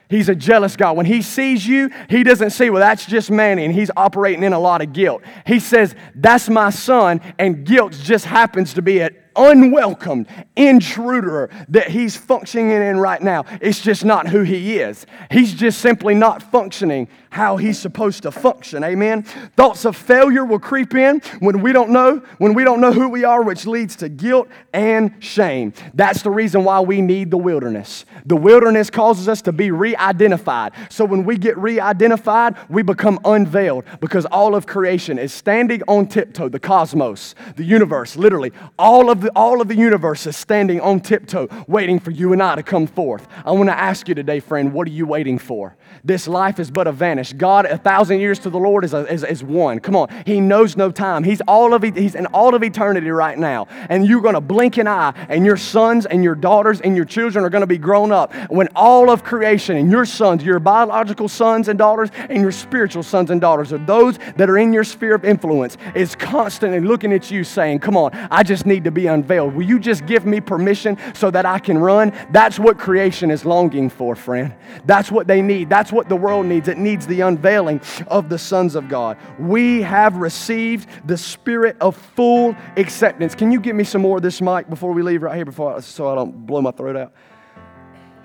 [0.09, 0.97] He's a jealous God.
[0.97, 4.51] When he sees you, he doesn't see, well, that's just Manny, and he's operating in
[4.51, 5.21] a lot of guilt.
[5.45, 11.89] He says, that's my son, and guilt just happens to be an unwelcomed intruder that
[11.89, 13.45] he's functioning in right now.
[13.61, 15.05] It's just not who he is.
[15.29, 18.83] He's just simply not functioning how he's supposed to function.
[18.83, 19.23] Amen.
[19.23, 23.07] Thoughts of failure will creep in when we don't know, when we don't know who
[23.07, 25.73] we are, which leads to guilt and shame.
[25.93, 28.05] That's the reason why we need the wilderness.
[28.25, 30.73] The wilderness causes us to be re-identified.
[30.89, 36.07] So when we get re-identified, we become unveiled because all of creation is standing on
[36.07, 40.81] tiptoe, the cosmos, the universe, literally all of the all of the universe is standing
[40.81, 43.27] on tiptoe, waiting for you and I to come forth.
[43.45, 45.75] I want to ask you today, friend, what are you waiting for?
[46.03, 47.33] This life is but a vanish.
[47.33, 49.79] God, a thousand years to the Lord is, a, is, is one.
[49.79, 50.09] Come on.
[50.25, 51.23] He knows no time.
[51.23, 53.67] He's all of He's in all of eternity right now.
[53.89, 57.05] And you're going to blink an eye, and your sons and your daughters and your
[57.05, 58.33] children are going to be grown up.
[58.49, 63.03] When all of creation and your sons, your biological sons and daughters, and your spiritual
[63.03, 67.13] sons and daughters, are those that are in your sphere of influence, is constantly looking
[67.13, 69.53] at you saying, Come on, I just need to be unveiled.
[69.53, 72.11] Will you just give me permission so that I can run?
[72.31, 74.53] That's what creation is longing for, friend.
[74.85, 75.69] That's what they need.
[75.69, 76.67] That's what the world needs.
[76.67, 79.17] It needs the unveiling of the sons of God.
[79.37, 83.35] We have received the spirit of full acceptance.
[83.35, 85.75] Can you give me some more of this mic before we leave right here before
[85.75, 87.13] I, so I don't blow my throat out?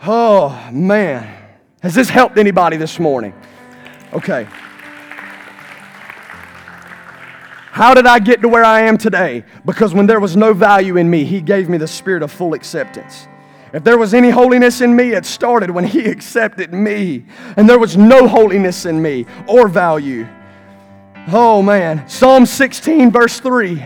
[0.02, 1.44] Oh, man.
[1.82, 3.34] Has this helped anybody this morning?
[4.12, 4.48] Okay.
[7.76, 9.44] How did I get to where I am today?
[9.66, 12.54] Because when there was no value in me, He gave me the spirit of full
[12.54, 13.28] acceptance.
[13.74, 17.26] If there was any holiness in me, it started when He accepted me.
[17.58, 20.26] And there was no holiness in me or value.
[21.28, 22.08] Oh man.
[22.08, 23.84] Psalm 16, verse 3.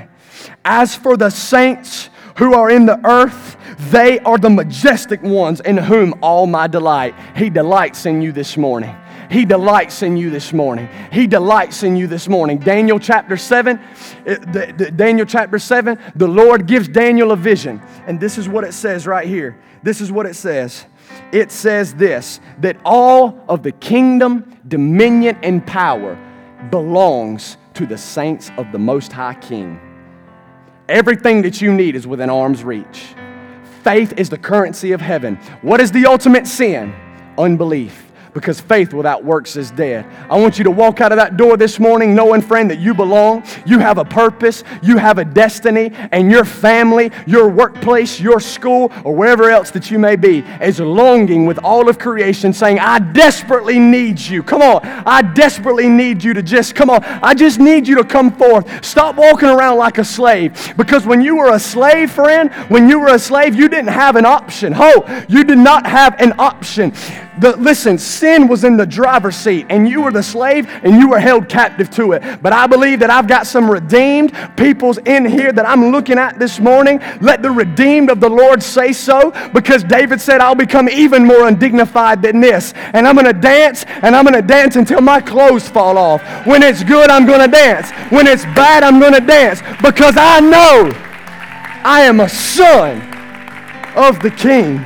[0.64, 3.56] As for the saints who are in the earth,
[3.90, 7.16] they are the majestic ones in whom all my delight.
[7.34, 8.94] He delights in you this morning.
[9.30, 10.88] He delights in you this morning.
[11.12, 12.58] He delights in you this morning.
[12.58, 13.80] Daniel chapter 7,
[14.26, 17.80] it, the, the, Daniel chapter 7, the Lord gives Daniel a vision.
[18.08, 19.56] And this is what it says right here.
[19.84, 20.84] This is what it says.
[21.32, 26.18] It says this that all of the kingdom, dominion, and power
[26.70, 29.80] belongs to the saints of the Most High King.
[30.88, 33.14] Everything that you need is within arm's reach.
[33.84, 35.36] Faith is the currency of heaven.
[35.62, 36.92] What is the ultimate sin?
[37.38, 40.06] Unbelief because faith without works is dead.
[40.28, 42.94] I want you to walk out of that door this morning knowing, friend, that you
[42.94, 48.40] belong, you have a purpose, you have a destiny, and your family, your workplace, your
[48.40, 52.78] school, or wherever else that you may be is longing with all of creation, saying,
[52.78, 54.42] I desperately need you.
[54.42, 57.02] Come on, I desperately need you to just come on.
[57.04, 58.84] I just need you to come forth.
[58.84, 63.00] Stop walking around like a slave because when you were a slave, friend, when you
[63.00, 64.72] were a slave, you didn't have an option.
[64.72, 66.92] Ho, you did not have an option.
[67.40, 71.08] The, listen, sin was in the driver's seat and you were the slave and you
[71.08, 72.42] were held captive to it.
[72.42, 76.38] But I believe that I've got some redeemed peoples in here that I'm looking at
[76.38, 77.00] this morning.
[77.22, 81.48] Let the redeemed of the Lord say so because David said, I'll become even more
[81.48, 82.74] undignified than this.
[82.92, 86.22] And I'm going to dance and I'm going to dance until my clothes fall off.
[86.46, 87.90] When it's good, I'm going to dance.
[88.12, 90.92] When it's bad, I'm going to dance because I know
[91.82, 93.00] I am a son
[93.96, 94.84] of the King.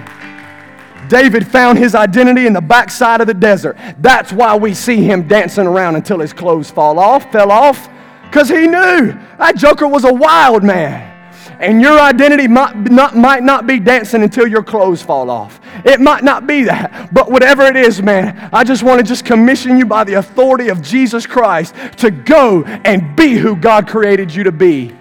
[1.09, 3.76] David found his identity in the backside of the desert.
[3.98, 7.88] That's why we see him dancing around until his clothes fall off, fell off,
[8.24, 11.12] because he knew that joker was a wild man.
[11.61, 15.61] And your identity might not, might not be dancing until your clothes fall off.
[15.84, 17.11] It might not be that.
[17.12, 20.68] But whatever it is, man, I just want to just commission you by the authority
[20.68, 24.96] of Jesus Christ to go and be who God created you to be.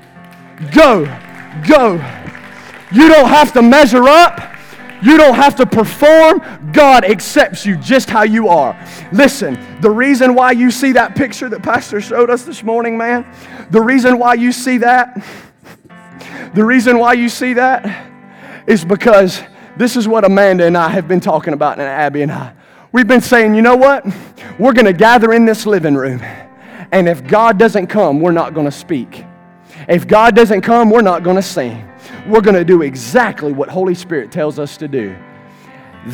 [0.72, 1.06] Go,
[1.68, 1.94] go.
[2.92, 4.53] You don't have to measure up.
[5.04, 6.72] You don't have to perform.
[6.72, 8.78] God accepts you just how you are.
[9.12, 13.26] Listen, the reason why you see that picture that Pastor showed us this morning, man,
[13.70, 15.22] the reason why you see that,
[16.54, 18.10] the reason why you see that
[18.66, 19.42] is because
[19.76, 22.54] this is what Amanda and I have been talking about, and Abby and I.
[22.94, 24.06] We've been saying, you know what?
[24.58, 26.22] We're going to gather in this living room,
[26.92, 29.26] and if God doesn't come, we're not going to speak.
[29.90, 31.90] If God doesn't come, we're not going to sing
[32.28, 35.16] we're going to do exactly what Holy Spirit tells us to do.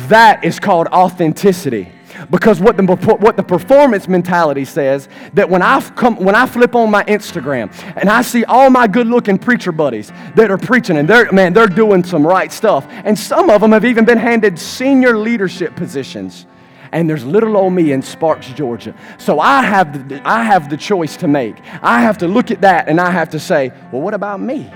[0.08, 1.92] That is called authenticity.
[2.30, 2.82] Because what the,
[3.20, 7.72] what the performance mentality says, that when I, come, when I flip on my Instagram
[7.96, 11.52] and I see all my good looking preacher buddies that are preaching and they're, man,
[11.52, 12.86] they're doing some right stuff.
[12.88, 16.46] And some of them have even been handed senior leadership positions.
[16.92, 18.94] And there's little old me in Sparks, Georgia.
[19.18, 21.56] So I have, the, I have the choice to make.
[21.82, 24.70] I have to look at that and I have to say, well, what about me?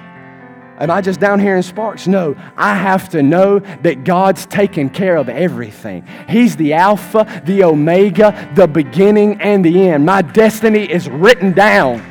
[0.79, 2.09] Am I just down here in Sparks?
[2.09, 6.05] No, I have to know that God's taken care of everything.
[6.29, 10.05] He's the Alpha, the Omega, the beginning, and the end.
[10.05, 12.03] My destiny is written down.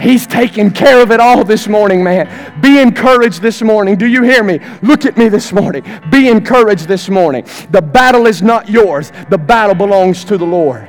[0.00, 2.60] He's taking care of it all this morning, man.
[2.60, 3.96] Be encouraged this morning.
[3.96, 4.58] Do you hear me?
[4.82, 5.84] Look at me this morning.
[6.10, 7.46] Be encouraged this morning.
[7.70, 10.88] The battle is not yours, the battle belongs to the Lord.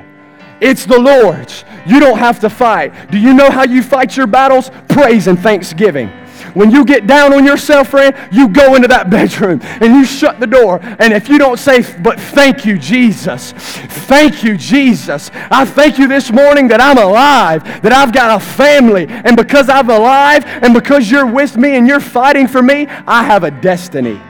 [0.62, 1.66] It's the Lord's.
[1.86, 3.12] You don't have to fight.
[3.12, 4.72] Do you know how you fight your battles?
[4.88, 6.10] Praise and thanksgiving.
[6.54, 10.40] When you get down on yourself, friend, you go into that bedroom and you shut
[10.40, 10.80] the door.
[11.00, 15.32] And if you don't say, but thank you, Jesus, thank you, Jesus.
[15.34, 19.08] I thank you this morning that I'm alive, that I've got a family.
[19.08, 23.24] And because I'm alive and because you're with me and you're fighting for me, I
[23.24, 24.22] have a destiny.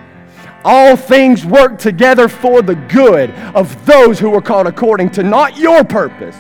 [0.66, 5.58] All things work together for the good of those who are called according to not
[5.58, 6.38] your purpose,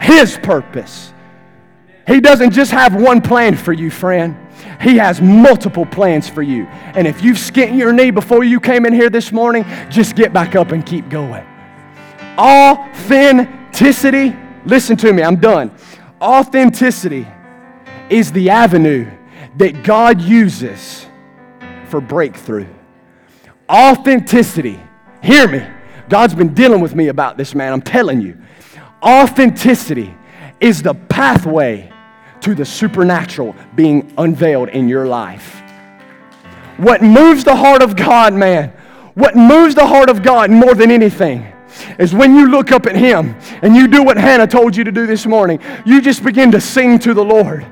[0.00, 1.12] His purpose.
[2.06, 4.34] He doesn't just have one plan for you, friend.
[4.80, 6.66] He has multiple plans for you.
[6.66, 10.32] And if you've skint your knee before you came in here this morning, just get
[10.32, 11.46] back up and keep going.
[12.38, 15.72] Authenticity, listen to me, I'm done.
[16.20, 17.26] Authenticity
[18.10, 19.10] is the avenue
[19.56, 21.06] that God uses
[21.88, 22.68] for breakthrough.
[23.70, 24.80] Authenticity,
[25.22, 25.66] hear me.
[26.08, 27.72] God's been dealing with me about this, man.
[27.72, 28.38] I'm telling you.
[29.02, 30.14] Authenticity
[30.60, 31.92] is the pathway
[32.48, 35.60] to the supernatural being unveiled in your life.
[36.78, 38.70] What moves the heart of God, man,
[39.12, 41.52] what moves the heart of God more than anything
[41.98, 44.90] is when you look up at Him and you do what Hannah told you to
[44.90, 45.60] do this morning.
[45.84, 47.66] You just begin to sing to the Lord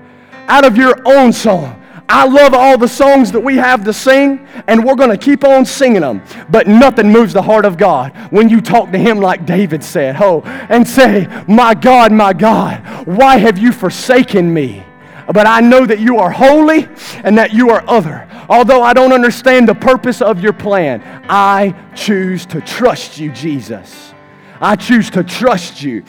[0.46, 1.82] out of your own song.
[2.08, 5.44] I love all the songs that we have to sing, and we're going to keep
[5.44, 6.22] on singing them.
[6.48, 10.16] But nothing moves the heart of God when you talk to Him like David said,
[10.20, 14.84] Oh, and say, My God, my God, why have you forsaken me?
[15.26, 16.88] But I know that you are holy
[17.24, 18.28] and that you are other.
[18.48, 24.14] Although I don't understand the purpose of your plan, I choose to trust you, Jesus.
[24.60, 26.04] I choose to trust you.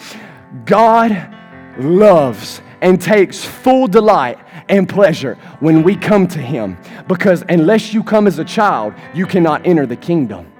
[0.65, 1.33] God
[1.79, 4.37] loves and takes full delight
[4.69, 6.77] and pleasure when we come to Him.
[7.07, 10.51] Because unless you come as a child, you cannot enter the kingdom.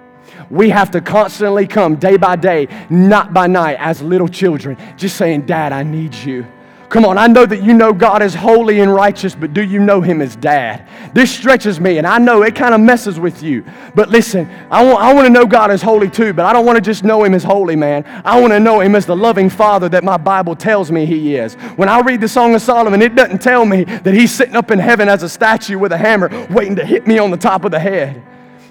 [0.50, 5.18] We have to constantly come day by day, not by night, as little children, just
[5.18, 6.46] saying, Dad, I need you.
[6.90, 9.78] Come on, I know that you know God is holy and righteous, but do you
[9.78, 10.88] know Him as dad?
[11.14, 13.66] This stretches me, and I know it kind of messes with you.
[13.94, 16.66] But listen, I want, I want to know God as holy too, but I don't
[16.66, 18.06] want to just know Him as holy, man.
[18.24, 21.36] I want to know Him as the loving Father that my Bible tells me He
[21.36, 21.56] is.
[21.76, 24.72] When I read the Song of Solomon, it doesn't tell me that He's sitting up
[24.72, 27.66] in heaven as a statue with a hammer waiting to hit me on the top
[27.66, 28.24] of the head.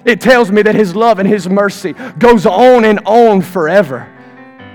[0.05, 4.11] It tells me that His love and His mercy goes on and on forever.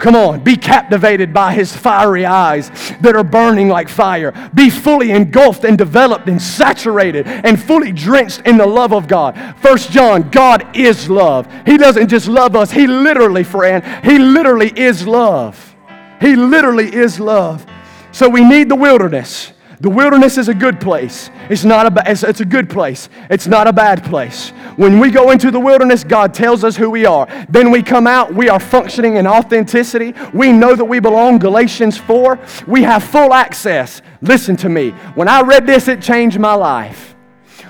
[0.02, 2.70] Come on, be captivated by his fiery eyes
[3.02, 4.32] that are burning like fire.
[4.52, 9.38] Be fully engulfed and developed and saturated and fully drenched in the love of God.
[9.58, 11.46] First John, God is love.
[11.64, 15.76] He doesn't just love us, he literally, friend, he literally is love.
[16.20, 17.64] He literally is love.
[18.10, 19.51] So we need the wilderness.
[19.82, 21.28] The wilderness is a good place.
[21.50, 23.08] It's not a ba- it's, it's a good place.
[23.28, 24.50] It's not a bad place.
[24.76, 27.26] When we go into the wilderness, God tells us who we are.
[27.48, 30.14] Then we come out, we are functioning in authenticity.
[30.32, 31.40] We know that we belong.
[31.40, 32.38] Galatians 4.
[32.68, 34.02] We have full access.
[34.20, 34.90] Listen to me.
[35.16, 37.16] When I read this, it changed my life.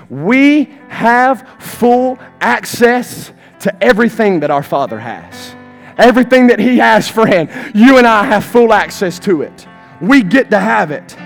[0.07, 5.55] We have full access to everything that our Father has.
[5.97, 9.65] Everything that He has, friend, you and I have full access to it.
[9.99, 11.17] We get to have it.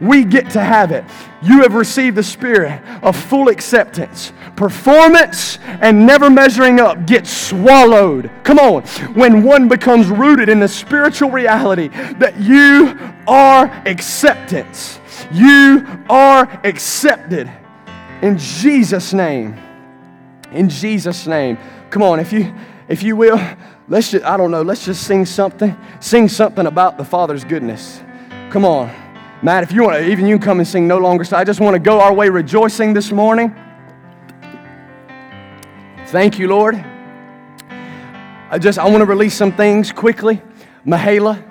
[0.00, 1.04] We get to have it.
[1.42, 4.32] You have received the spirit of full acceptance.
[4.56, 8.30] Performance and never measuring up gets swallowed.
[8.42, 8.82] Come on.
[9.14, 11.88] When one becomes rooted in the spiritual reality
[12.18, 15.00] that you are acceptance,
[15.32, 17.50] you are accepted
[18.22, 19.56] in Jesus' name.
[20.50, 21.58] In Jesus' name.
[21.90, 22.54] Come on, if you
[22.88, 23.40] if you will,
[23.88, 25.76] let's just I don't know, let's just sing something.
[26.00, 28.02] Sing something about the Father's goodness.
[28.50, 29.03] Come on.
[29.44, 31.22] Matt, if you want to, even you can come and sing no longer.
[31.22, 33.54] So I just want to go our way rejoicing this morning.
[36.06, 36.82] Thank you, Lord.
[38.50, 40.40] I just I want to release some things quickly.
[40.86, 41.44] Mahala,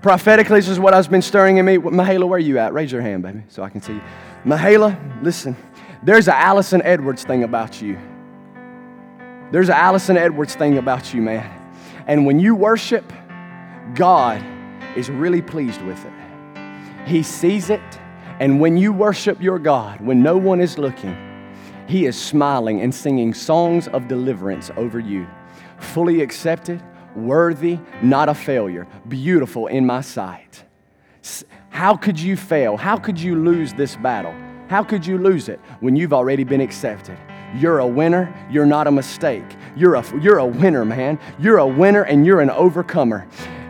[0.00, 1.76] prophetically, this is what has been stirring in me.
[1.76, 2.72] Mahala, where are you at?
[2.72, 4.02] Raise your hand, baby, so I can see you.
[4.46, 5.54] Mahala, listen.
[6.02, 7.98] There's a Allison Edwards thing about you.
[9.52, 11.50] There's an Allison Edwards thing about you, man.
[12.06, 13.12] And when you worship,
[13.94, 14.42] God
[14.96, 16.15] is really pleased with it.
[17.06, 17.80] He sees it.
[18.40, 21.16] And when you worship your God, when no one is looking,
[21.86, 25.26] He is smiling and singing songs of deliverance over you.
[25.78, 26.82] Fully accepted,
[27.14, 30.64] worthy, not a failure, beautiful in my sight.
[31.70, 32.76] How could you fail?
[32.76, 34.34] How could you lose this battle?
[34.68, 37.16] How could you lose it when you've already been accepted?
[37.54, 38.34] You're a winner.
[38.50, 39.44] You're not a mistake.
[39.76, 41.18] You're a, you're a winner, man.
[41.38, 43.26] You're a winner and you're an overcomer.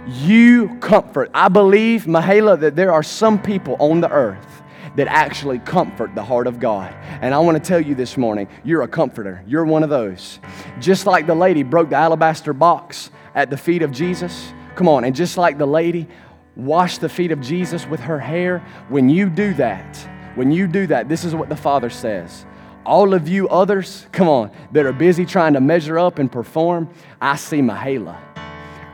[0.06, 1.30] You comfort.
[1.34, 4.62] I believe, Mahala, that there are some people on the earth
[4.94, 6.94] that actually comfort the heart of God.
[7.20, 9.42] And I want to tell you this morning, you're a comforter.
[9.46, 10.38] You're one of those.
[10.80, 14.52] Just like the lady broke the alabaster box at the feet of Jesus.
[14.74, 15.04] Come on.
[15.04, 16.08] And just like the lady
[16.54, 19.96] washed the feet of Jesus with her hair, when you do that,
[20.34, 22.46] when you do that, this is what the Father says.
[22.86, 26.88] All of you others, come on, that are busy trying to measure up and perform,
[27.20, 28.25] I see Mahala.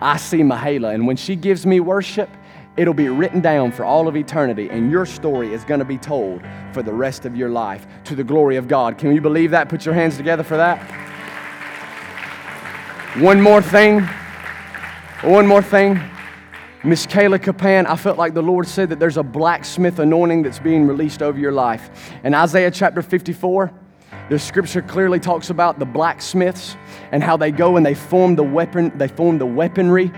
[0.02, 0.94] I see Mahala.
[0.94, 2.28] And when she gives me worship,
[2.76, 5.98] it'll be written down for all of eternity, and your story is going to be
[5.98, 6.42] told
[6.72, 8.98] for the rest of your life to the glory of God.
[8.98, 9.68] Can you believe that?
[9.68, 10.78] Put your hands together for that.
[13.18, 14.00] One more thing.
[15.22, 16.00] One more thing.
[16.84, 20.58] Miss Kayla Capan, I felt like the Lord said that there's a blacksmith anointing that's
[20.58, 22.10] being released over your life.
[22.24, 23.72] In Isaiah chapter 54,
[24.28, 26.76] the scripture clearly talks about the blacksmiths
[27.10, 30.10] and how they go and they form the weapon, they form the weaponry.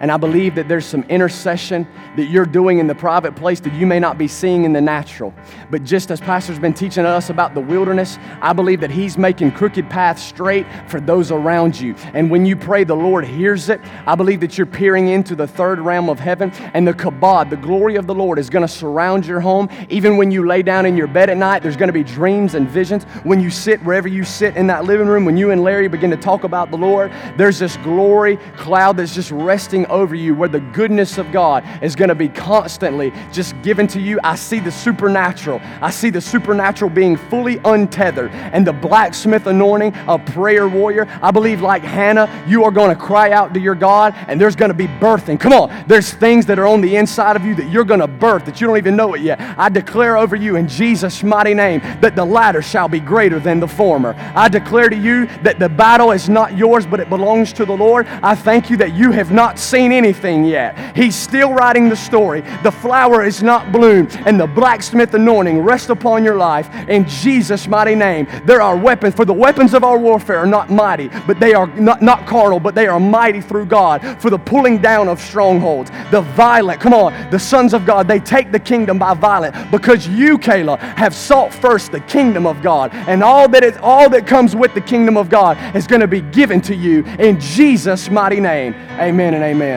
[0.00, 1.86] And I believe that there's some intercession
[2.16, 4.80] that you're doing in the private place that you may not be seeing in the
[4.80, 5.34] natural.
[5.70, 9.52] But just as Pastor's been teaching us about the wilderness, I believe that He's making
[9.52, 11.94] crooked paths straight for those around you.
[12.14, 13.80] And when you pray, the Lord hears it.
[14.06, 17.56] I believe that you're peering into the third realm of heaven, and the kabod, the
[17.56, 19.68] glory of the Lord, is going to surround your home.
[19.90, 22.54] Even when you lay down in your bed at night, there's going to be dreams
[22.54, 23.04] and visions.
[23.24, 26.10] When you sit wherever you sit in that living room, when you and Larry begin
[26.10, 30.48] to talk about the Lord, there's this glory cloud that's just resting over you where
[30.48, 34.18] the goodness of God is going to be constantly just given to you.
[34.24, 35.60] I see the supernatural.
[35.80, 41.06] I see the supernatural being fully untethered and the blacksmith anointing a prayer warrior.
[41.22, 44.56] I believe, like Hannah, you are going to cry out to your God and there's
[44.56, 45.38] going to be birthing.
[45.38, 48.08] Come on, there's things that are on the inside of you that you're going to
[48.08, 49.40] birth that you don't even know it yet.
[49.58, 53.60] I declare over you in Jesus' mighty name that the latter shall be greater than
[53.60, 54.14] the former.
[54.34, 57.76] I declare to you that the battle is not yours, but it belongs to the
[57.76, 58.06] Lord.
[58.22, 60.96] I thank you that you have not seen anything yet.
[60.96, 62.42] He's still writing the story.
[62.62, 67.66] The flower is not bloomed, and the blacksmith anointing rests upon your life in Jesus'
[67.66, 68.26] mighty name.
[68.44, 71.66] There are weapons, for the weapons of our warfare are not mighty, but they are
[71.66, 75.90] not, not carnal, but they are mighty through God for the pulling down of strongholds.
[76.10, 80.06] The violent, come on, the sons of God, they take the kingdom by violence because
[80.06, 84.26] you, Kayla, have sought first the kingdom of God, and all that is all that
[84.26, 88.10] comes with the kingdom of God is going to be given to you in Jesus'
[88.10, 88.74] mighty name.
[88.98, 89.69] Amen and amen.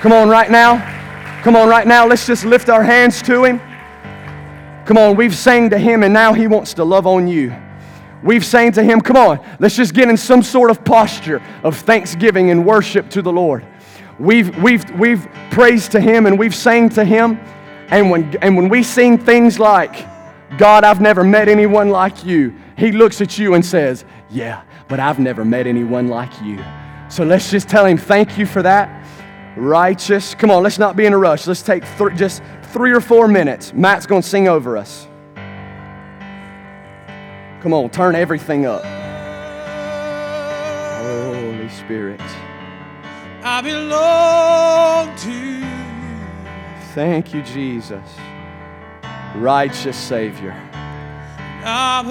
[0.00, 0.78] Come on, right now.
[1.42, 2.06] Come on, right now.
[2.06, 3.60] Let's just lift our hands to Him.
[4.84, 7.54] Come on, we've sang to Him, and now He wants to love on you.
[8.22, 11.76] We've sang to Him, come on, let's just get in some sort of posture of
[11.76, 13.66] thanksgiving and worship to the Lord.
[14.18, 17.38] We've, we've, we've praised to Him and we've sang to Him.
[17.88, 20.06] And when, and when we sing things like,
[20.56, 25.00] God, I've never met anyone like you, He looks at you and says, Yeah, but
[25.00, 26.64] I've never met anyone like you.
[27.14, 28.90] So let's just tell Him, Thank you for that
[29.56, 30.34] righteous.
[30.34, 31.46] Come on, let's not be in a rush.
[31.46, 32.42] Let's take th- just
[32.72, 33.72] three or four minutes.
[33.72, 35.06] Matt's going to sing over us.
[37.62, 38.82] Come on, turn everything up.
[41.04, 42.20] Holy Spirit.
[43.44, 45.64] I belong to you.
[46.94, 48.02] Thank you, Jesus.
[49.36, 50.52] Righteous Savior.
[51.64, 52.08] I'm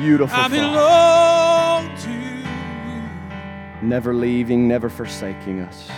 [0.00, 0.56] Beautiful I Father.
[0.56, 3.88] belong to you.
[3.88, 5.88] Never leaving, never forsaking us.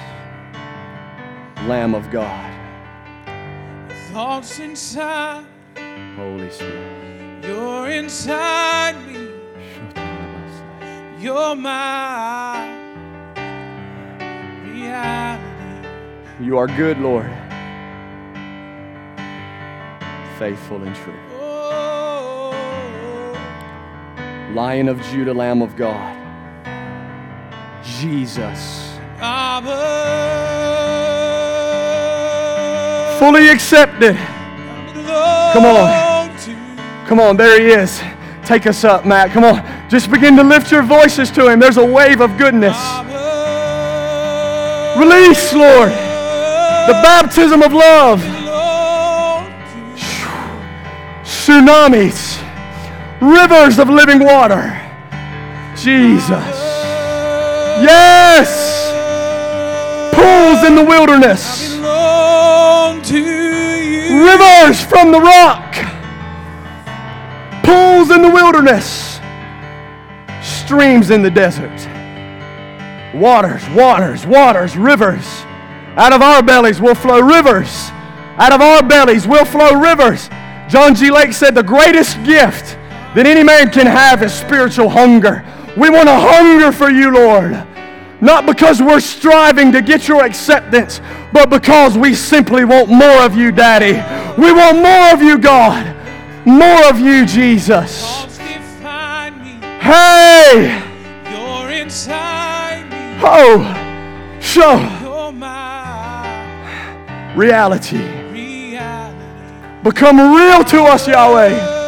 [1.67, 2.51] Lamb of God.
[4.13, 5.45] Thoughts inside,
[6.17, 7.45] Holy Spirit.
[7.45, 9.29] you're inside me.
[11.19, 12.67] You're my
[14.65, 15.45] reality.
[16.41, 17.31] You are good, Lord.
[20.39, 21.30] Faithful and true.
[24.55, 26.17] Lion of Judah, Lamb of God.
[27.85, 28.99] Jesus.
[29.21, 29.65] I'm
[33.19, 34.17] Fully accepted.
[35.53, 36.37] Come on.
[37.07, 38.01] Come on, there he is.
[38.45, 39.31] Take us up, Matt.
[39.31, 39.63] Come on.
[39.89, 41.61] Just begin to lift your voices to him.
[41.61, 42.77] There's a wave of goodness.
[44.97, 48.21] Release, Lord, the baptism of love.
[51.23, 52.40] Tsunamis.
[53.21, 54.77] Rivers of living water.
[55.77, 56.71] Jesus.
[57.81, 58.71] Yes.
[60.15, 61.73] Pools in the wilderness,
[64.11, 65.75] rivers from the rock,
[67.63, 69.21] pools in the wilderness,
[70.43, 71.71] streams in the desert.
[73.15, 75.27] Waters, waters, waters, rivers.
[75.97, 77.91] Out of our bellies will flow rivers.
[78.37, 80.29] Out of our bellies will flow rivers.
[80.69, 81.11] John G.
[81.11, 82.77] Lake said the greatest gift
[83.15, 85.45] that any man can have is spiritual hunger.
[85.77, 87.67] We want to hunger for you, Lord.
[88.21, 91.01] Not because we're striving to get your acceptance,
[91.33, 93.95] but because we simply want more of you, Daddy.
[94.41, 95.97] We want more of you, God.
[96.47, 98.03] More of you, Jesus.
[98.03, 99.53] Thoughts define me.
[99.79, 100.83] Hey!
[101.31, 103.21] You're inside me.
[103.23, 103.77] Oh!
[104.41, 107.99] Show You're my reality.
[108.31, 109.83] reality.
[109.83, 111.80] Become real to us, Yahweh.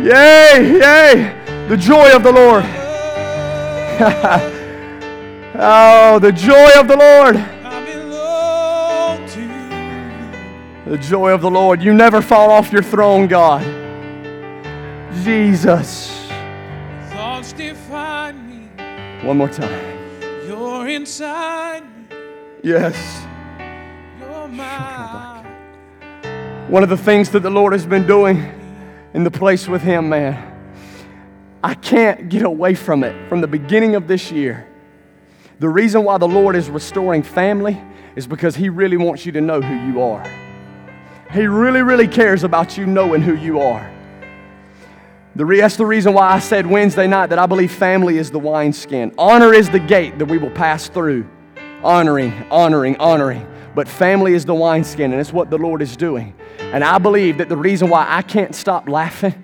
[0.00, 2.64] Yay, yay, the joy of the Lord.
[5.54, 7.36] oh, the joy of the Lord.
[7.36, 10.90] I belong to you.
[10.90, 11.82] The joy of the Lord.
[11.82, 13.62] You never fall off your throne, God.
[15.22, 16.28] Jesus.
[17.10, 19.26] Thoughts define me.
[19.26, 19.98] One more time.
[20.46, 22.16] You're inside me.
[22.62, 23.26] Yes.
[26.68, 28.52] One of the things that the Lord has been doing
[29.14, 30.48] in the place with Him, man,
[31.64, 34.68] I can't get away from it from the beginning of this year.
[35.58, 37.80] The reason why the Lord is restoring family
[38.14, 40.26] is because He really wants you to know who you are.
[41.32, 43.90] He really, really cares about you knowing who you are.
[45.34, 48.30] The re- that's the reason why I said Wednesday night that I believe family is
[48.30, 49.14] the wineskin.
[49.16, 51.26] Honor is the gate that we will pass through.
[51.82, 53.46] Honoring, honoring, honoring.
[53.74, 56.34] But family is the wineskin, and it's what the Lord is doing.
[56.58, 59.34] And I believe that the reason why I can't stop laughing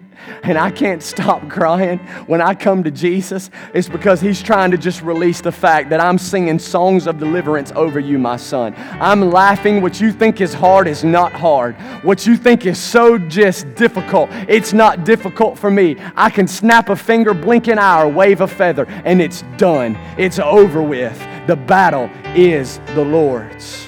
[0.42, 4.78] and I can't stop crying when I come to Jesus is because He's trying to
[4.78, 8.74] just release the fact that I'm singing songs of deliverance over you, my son.
[9.00, 9.80] I'm laughing.
[9.80, 11.76] What you think is hard is not hard.
[12.02, 15.96] What you think is so just difficult, it's not difficult for me.
[16.16, 19.96] I can snap a finger, blink an eye, or wave a feather, and it's done.
[20.16, 21.18] It's over with.
[21.46, 23.87] The battle is the Lord's.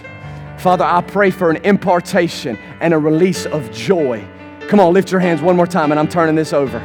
[0.61, 4.23] Father, I pray for an impartation and a release of joy.
[4.69, 6.81] Come on, lift your hands one more time, and I'm turning this over.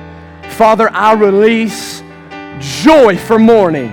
[0.52, 2.02] Father, I release
[2.60, 3.92] joy for mourning.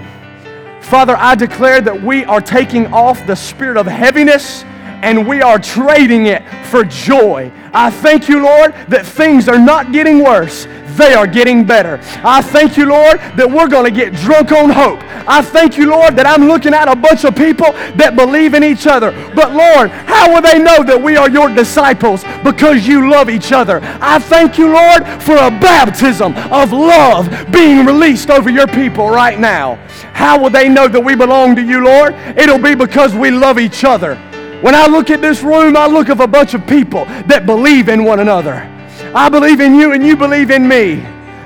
[0.83, 4.65] Father, I declare that we are taking off the spirit of heaviness
[5.03, 7.53] and we are trading it for joy.
[7.75, 10.67] I thank you, Lord, that things are not getting worse,
[10.97, 12.01] they are getting better.
[12.23, 15.01] I thank you, Lord, that we're going to get drunk on hope.
[15.27, 18.63] I thank you, Lord, that I'm looking at a bunch of people that believe in
[18.63, 19.11] each other.
[19.35, 22.25] But, Lord, how will they know that we are your disciples?
[22.45, 23.81] Because you love each other.
[24.01, 29.39] I thank you, Lord, for a baptism of love being released over your people right
[29.39, 29.77] now.
[30.13, 32.15] How will they know that we belong to you, Lord?
[32.37, 34.21] It'll be because we love each other.
[34.63, 37.89] When I look at this room, I look of a bunch of people that believe
[37.89, 38.69] in one another.
[39.13, 41.01] I believe in you and you believe in me.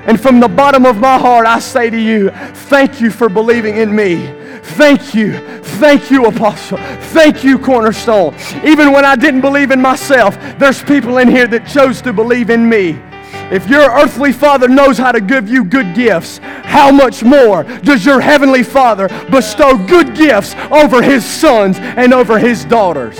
[0.05, 2.29] And from the bottom of my heart, I say to you,
[2.69, 4.27] thank you for believing in me.
[4.61, 5.39] Thank you.
[5.79, 6.77] Thank you, Apostle.
[6.77, 8.35] Thank you, Cornerstone.
[8.63, 12.51] Even when I didn't believe in myself, there's people in here that chose to believe
[12.51, 13.01] in me.
[13.49, 18.05] If your earthly father knows how to give you good gifts, how much more does
[18.05, 23.15] your heavenly father bestow good gifts over his sons and over his daughters?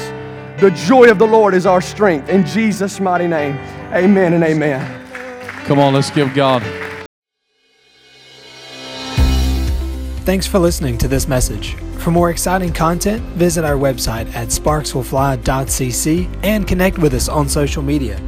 [0.59, 2.27] The joy of the Lord is our strength.
[2.27, 3.55] In Jesus' mighty name,
[3.93, 5.05] amen and amen.
[5.65, 6.61] Come on, let's give God.
[10.25, 11.75] Thanks for listening to this message.
[11.99, 17.81] For more exciting content, visit our website at sparkswillfly.cc and connect with us on social
[17.81, 18.19] media.